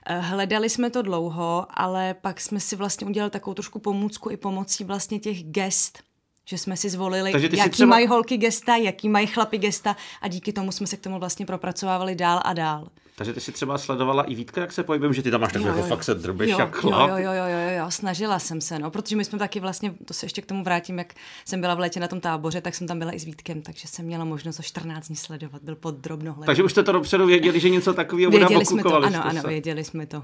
Eh, 0.05 0.19
hledali 0.19 0.69
jsme 0.69 0.89
to 0.89 1.01
dlouho, 1.01 1.65
ale 1.69 2.13
pak 2.13 2.41
jsme 2.41 2.59
si 2.59 2.75
vlastně 2.75 3.07
udělali 3.07 3.31
takovou 3.31 3.53
trošku 3.53 3.79
pomůcku 3.79 4.29
i 4.29 4.37
pomocí 4.37 4.83
vlastně 4.83 5.19
těch 5.19 5.43
gest, 5.43 5.99
že 6.45 6.57
jsme 6.57 6.77
si 6.77 6.89
zvolili, 6.89 7.31
jaký 7.51 7.69
třeba... 7.69 7.89
mají 7.89 8.07
holky 8.07 8.37
gesta, 8.37 8.75
jaký 8.75 9.09
mají 9.09 9.27
chlapy 9.27 9.57
gesta 9.57 9.95
a 10.21 10.27
díky 10.27 10.53
tomu 10.53 10.71
jsme 10.71 10.87
se 10.87 10.97
k 10.97 10.99
tomu 11.01 11.19
vlastně 11.19 11.45
propracovávali 11.45 12.15
dál 12.15 12.41
a 12.45 12.53
dál. 12.53 12.87
Takže 13.15 13.33
ty 13.33 13.41
si 13.41 13.51
třeba 13.51 13.77
sledovala 13.77 14.23
i 14.23 14.35
Vítka, 14.35 14.61
jak 14.61 14.71
se 14.71 14.83
pohybujeme, 14.83 15.13
že 15.13 15.23
ty 15.23 15.31
tam 15.31 15.41
máš 15.41 15.53
takhle 15.53 15.71
jako 15.71 15.87
fakt 15.87 16.03
se 16.03 16.15
drbeš 16.15 16.49
jo, 16.49 16.59
jak 16.59 16.75
chlap. 16.75 17.09
Jo, 17.09 17.17
jo, 17.17 17.31
jo, 17.31 17.45
jo, 17.45 17.77
jo, 17.77 17.91
snažila 17.91 18.39
jsem 18.39 18.61
se, 18.61 18.79
no, 18.79 18.91
protože 18.91 19.15
my 19.15 19.25
jsme 19.25 19.39
taky 19.39 19.59
vlastně, 19.59 19.93
to 20.05 20.13
se 20.13 20.25
ještě 20.25 20.41
k 20.41 20.45
tomu 20.45 20.63
vrátím, 20.63 20.97
jak 20.97 21.13
jsem 21.45 21.61
byla 21.61 21.75
v 21.75 21.79
létě 21.79 21.99
na 21.99 22.07
tom 22.07 22.19
táboře, 22.19 22.61
tak 22.61 22.75
jsem 22.75 22.87
tam 22.87 22.99
byla 22.99 23.15
i 23.15 23.19
s 23.19 23.23
Vítkem, 23.23 23.61
takže 23.61 23.87
jsem 23.87 24.05
měla 24.05 24.25
možnost 24.25 24.59
o 24.59 24.63
14 24.63 25.07
dní 25.07 25.15
sledovat, 25.15 25.63
byl 25.63 25.75
pod 25.75 25.95
drobnohledem. 25.95 26.45
Takže 26.45 26.63
už 26.63 26.71
jste 26.71 26.83
to 26.83 26.91
dopředu 26.91 27.25
věděli, 27.25 27.59
že 27.59 27.69
něco 27.69 27.93
takového 27.93 28.31
bude 28.31 28.45
Věděli 28.45 28.65
jsme 28.65 28.83
to, 28.83 28.95
ano, 28.95 29.25
ano, 29.25 29.41
věděli 29.41 29.83
jsme 29.83 30.05
to. 30.05 30.23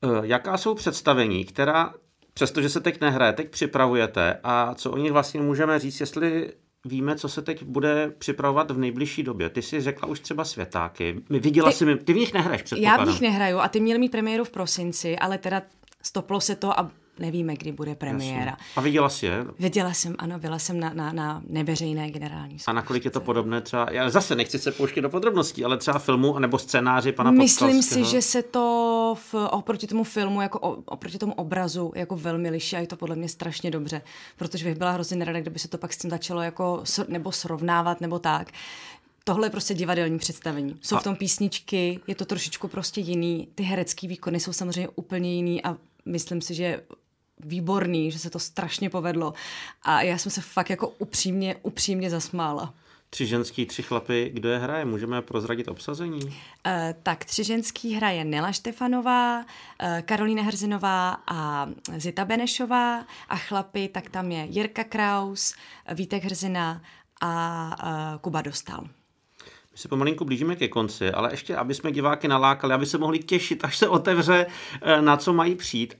Uh, 0.00 0.24
jaká 0.24 0.58
jsou 0.58 0.74
představení, 0.74 1.44
která 1.44 1.94
přestože 2.34 2.68
se 2.68 2.80
teď 2.80 3.00
nehraje, 3.00 3.32
teď 3.32 3.50
připravujete 3.50 4.40
a 4.42 4.74
co 4.74 4.90
o 4.90 4.96
nich 4.96 5.12
vlastně 5.12 5.40
můžeme 5.40 5.78
říct, 5.78 6.00
jestli 6.00 6.52
víme, 6.84 7.16
co 7.16 7.28
se 7.28 7.42
teď 7.42 7.62
bude 7.62 8.12
připravovat 8.18 8.70
v 8.70 8.78
nejbližší 8.78 9.22
době. 9.22 9.50
Ty 9.50 9.62
jsi 9.62 9.80
řekla 9.80 10.08
už 10.08 10.20
třeba 10.20 10.44
světáky. 10.44 11.20
Viděla 11.30 11.70
ty, 11.70 11.76
jsi 11.76 11.84
mi, 11.86 11.96
ty 11.96 12.12
v 12.12 12.16
nich 12.16 12.34
nehraješ, 12.34 12.62
předpokládám. 12.62 13.00
Já 13.00 13.04
v 13.04 13.08
nich 13.08 13.20
nehraju 13.20 13.58
a 13.58 13.68
ty 13.68 13.80
měli 13.80 13.98
mít 13.98 14.12
premiéru 14.12 14.44
v 14.44 14.50
prosinci, 14.50 15.18
ale 15.18 15.38
teda 15.38 15.62
stoplo 16.02 16.40
se 16.40 16.56
to 16.56 16.80
a 16.80 16.90
nevíme, 17.18 17.56
kdy 17.56 17.72
bude 17.72 17.94
premiéra. 17.94 18.50
Jasně. 18.50 18.64
A 18.76 18.80
viděla 18.80 19.08
jsi 19.08 19.26
je? 19.26 19.44
Viděla 19.58 19.92
jsem, 19.92 20.14
ano, 20.18 20.38
byla 20.38 20.58
jsem 20.58 20.80
na, 20.80 20.92
na, 20.94 21.12
na 21.12 21.42
neveřejné 21.46 22.10
generální 22.10 22.58
zkoušce. 22.58 22.70
A 22.70 22.74
nakolik 22.74 23.04
je 23.04 23.10
to 23.10 23.20
podobné 23.20 23.60
třeba, 23.60 23.86
já 23.90 24.10
zase 24.10 24.34
nechci 24.34 24.58
se 24.58 24.72
pouštět 24.72 25.00
do 25.00 25.08
podrobností, 25.10 25.64
ale 25.64 25.76
třeba 25.76 25.98
filmu 25.98 26.38
nebo 26.38 26.58
scénáři 26.58 27.12
pana 27.12 27.30
Myslím 27.30 27.82
si, 27.82 28.04
že 28.04 28.22
se 28.22 28.42
to 28.42 29.16
v, 29.18 29.34
oproti 29.34 29.86
tomu 29.86 30.04
filmu, 30.04 30.40
jako 30.40 30.58
oproti 30.84 31.18
tomu 31.18 31.32
obrazu, 31.32 31.92
jako 31.94 32.16
velmi 32.16 32.50
liší 32.50 32.76
a 32.76 32.80
je 32.80 32.86
to 32.86 32.96
podle 32.96 33.16
mě 33.16 33.28
strašně 33.28 33.70
dobře, 33.70 34.02
protože 34.36 34.64
bych 34.64 34.78
byla 34.78 34.90
hrozně 34.90 35.16
nerada, 35.16 35.40
kdyby 35.40 35.58
se 35.58 35.68
to 35.68 35.78
pak 35.78 35.92
s 35.92 35.98
tím 35.98 36.10
začalo 36.10 36.42
jako, 36.42 36.82
nebo 37.08 37.32
srovnávat 37.32 38.00
nebo 38.00 38.18
tak 38.18 38.52
tohle 39.24 39.46
je 39.46 39.50
prostě 39.50 39.74
divadelní 39.74 40.18
představení. 40.18 40.76
Jsou 40.80 40.96
v 40.96 41.02
tom 41.02 41.16
písničky, 41.16 42.00
je 42.06 42.14
to 42.14 42.24
trošičku 42.24 42.68
prostě 42.68 43.00
jiný. 43.00 43.48
Ty 43.54 43.62
herecké 43.62 44.08
výkony 44.08 44.40
jsou 44.40 44.52
samozřejmě 44.52 44.88
úplně 44.88 45.34
jiný 45.34 45.64
a 45.64 45.76
myslím 46.06 46.40
si, 46.40 46.54
že 46.54 46.80
výborný, 47.40 48.10
že 48.10 48.18
se 48.18 48.30
to 48.30 48.38
strašně 48.38 48.90
povedlo. 48.90 49.34
A 49.82 50.02
já 50.02 50.18
jsem 50.18 50.32
se 50.32 50.40
fakt 50.40 50.70
jako 50.70 50.88
upřímně, 50.88 51.56
upřímně 51.62 52.10
zasmála. 52.10 52.74
Tři 53.10 53.26
ženský, 53.26 53.66
tři 53.66 53.82
chlapy, 53.82 54.30
kdo 54.34 54.48
je 54.48 54.58
hraje? 54.58 54.84
Můžeme 54.84 55.22
prozradit 55.22 55.68
obsazení? 55.68 56.24
Uh, 56.24 56.32
tak 57.02 57.24
tři 57.24 57.44
ženský 57.44 57.94
hraje 57.94 58.24
Nela 58.24 58.52
Štefanová, 58.52 59.38
uh, 59.38 59.46
Karolína 60.00 60.42
Hrzinová 60.42 61.16
a 61.26 61.68
Zita 61.96 62.24
Benešová 62.24 63.06
a 63.28 63.36
chlapy, 63.36 63.88
tak 63.88 64.10
tam 64.10 64.32
je 64.32 64.46
Jirka 64.50 64.84
Kraus, 64.84 65.54
Vítek 65.94 66.24
Hrzina 66.24 66.82
a 67.20 67.76
uh, 68.14 68.20
Kuba 68.20 68.42
Dostal. 68.42 68.84
My 69.72 69.78
se 69.78 69.88
pomalinku 69.88 70.24
blížíme 70.24 70.56
ke 70.56 70.68
konci, 70.68 71.10
ale 71.10 71.32
ještě, 71.32 71.56
aby 71.56 71.74
jsme 71.74 71.92
diváky 71.92 72.28
nalákali, 72.28 72.74
aby 72.74 72.86
se 72.86 72.98
mohli 72.98 73.18
těšit, 73.18 73.64
až 73.64 73.78
se 73.78 73.88
otevře, 73.88 74.46
na 75.00 75.16
co 75.16 75.32
mají 75.32 75.54
přijít 75.54 75.94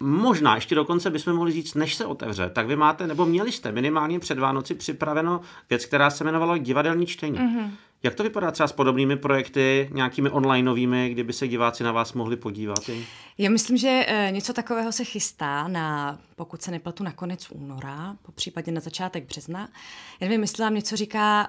možná 0.00 0.54
ještě 0.54 0.74
dokonce 0.74 1.10
bychom 1.10 1.32
mohli 1.32 1.52
říct, 1.52 1.74
než 1.74 1.94
se 1.94 2.06
otevře, 2.06 2.50
tak 2.50 2.66
vy 2.66 2.76
máte, 2.76 3.06
nebo 3.06 3.26
měli 3.26 3.52
jste 3.52 3.72
minimálně 3.72 4.18
před 4.18 4.38
Vánoci 4.38 4.74
připraveno 4.74 5.40
věc, 5.70 5.86
která 5.86 6.10
se 6.10 6.24
jmenovala 6.24 6.58
divadelní 6.58 7.06
čtení. 7.06 7.38
Mm-hmm. 7.38 7.70
Jak 8.02 8.14
to 8.14 8.22
vypadá 8.22 8.50
třeba 8.50 8.66
s 8.66 8.72
podobnými 8.72 9.16
projekty, 9.16 9.88
nějakými 9.92 10.30
onlineovými, 10.30 11.10
kdyby 11.10 11.32
se 11.32 11.48
diváci 11.48 11.84
na 11.84 11.92
vás 11.92 12.12
mohli 12.12 12.36
podívat? 12.36 12.90
Já 13.38 13.50
myslím, 13.50 13.76
že 13.76 14.04
e, 14.06 14.30
něco 14.30 14.52
takového 14.52 14.92
se 14.92 15.04
chystá 15.04 15.68
na, 15.68 16.18
pokud 16.36 16.62
se 16.62 16.70
nepletu, 16.70 17.04
na 17.04 17.12
konec 17.12 17.50
února, 17.50 18.16
po 18.22 18.32
případě 18.32 18.72
na 18.72 18.80
začátek 18.80 19.24
března. 19.24 19.68
Já 20.20 20.28
nevím, 20.28 20.40
jestli 20.40 20.64
vám 20.64 20.74
něco 20.74 20.96
říká 20.96 21.48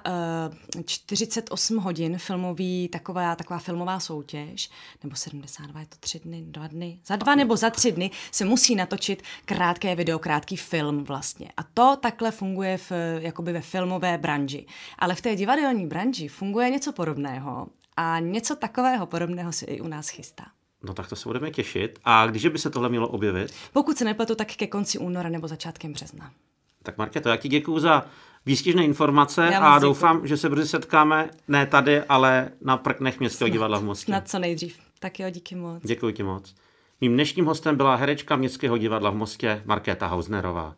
e, 0.78 0.82
48 0.84 1.76
hodin 1.76 2.18
filmový, 2.18 2.88
taková, 2.88 3.36
taková 3.36 3.58
filmová 3.58 4.00
soutěž, 4.00 4.70
nebo 5.02 5.16
72, 5.16 5.80
je 5.80 5.86
to 5.86 5.96
tři 6.00 6.20
dny, 6.20 6.42
dva 6.46 6.66
dny, 6.66 6.98
za 7.06 7.16
dva 7.16 7.34
nebo 7.34 7.56
za 7.56 7.70
tři 7.70 7.92
dny 7.92 8.10
se 8.30 8.44
musí 8.44 8.74
natočit 8.74 9.22
krátké 9.44 9.94
video, 9.94 10.18
krátký 10.18 10.56
film 10.56 11.04
vlastně. 11.04 11.52
A 11.56 11.62
to 11.62 11.96
takhle 12.00 12.30
funguje 12.30 12.78
v, 12.78 12.92
jakoby 13.18 13.52
ve 13.52 13.60
filmové 13.60 14.18
branži. 14.18 14.66
Ale 14.98 15.14
v 15.14 15.20
té 15.20 15.36
divadelní 15.36 15.86
branži 15.86 16.28
funguje 16.42 16.70
něco 16.70 16.92
podobného 16.92 17.66
a 17.96 18.18
něco 18.18 18.56
takového 18.56 19.06
podobného 19.06 19.52
se 19.52 19.66
i 19.66 19.80
u 19.80 19.88
nás 19.88 20.08
chystá. 20.08 20.44
No 20.82 20.94
tak 20.94 21.08
to 21.08 21.16
se 21.16 21.28
budeme 21.28 21.50
těšit. 21.50 21.98
A 22.04 22.26
když 22.26 22.46
by 22.46 22.58
se 22.58 22.70
tohle 22.70 22.88
mělo 22.88 23.08
objevit? 23.08 23.52
Pokud 23.72 23.98
se 23.98 24.04
nepletu, 24.04 24.34
tak 24.34 24.48
ke 24.56 24.66
konci 24.66 24.98
února 24.98 25.28
nebo 25.28 25.48
začátkem 25.48 25.92
března. 25.92 26.32
Tak 26.82 26.98
Markéto, 26.98 27.28
já 27.28 27.36
ti 27.36 27.48
děkuji 27.48 27.78
za 27.78 28.04
výstižné 28.46 28.84
informace 28.84 29.56
a 29.56 29.78
doufám, 29.78 30.26
že 30.26 30.36
se 30.36 30.48
brzy 30.48 30.68
setkáme 30.68 31.30
ne 31.48 31.66
tady, 31.66 32.02
ale 32.02 32.50
na 32.60 32.76
prknech 32.76 33.20
Městského 33.20 33.48
divadla 33.48 33.78
v 33.78 33.84
Mostě. 33.84 34.04
Snad 34.04 34.28
co 34.28 34.38
nejdřív. 34.38 34.78
Tak 34.98 35.20
jo, 35.20 35.30
díky 35.30 35.54
moc. 35.54 35.82
Děkuji 35.82 36.12
ti 36.12 36.22
moc. 36.22 36.54
Mým 37.00 37.12
dnešním 37.12 37.44
hostem 37.44 37.76
byla 37.76 37.94
herečka 37.94 38.36
Městského 38.36 38.78
divadla 38.78 39.10
v 39.10 39.14
Mostě 39.14 39.62
Markéta 39.64 40.06
Hausnerová. 40.06 40.74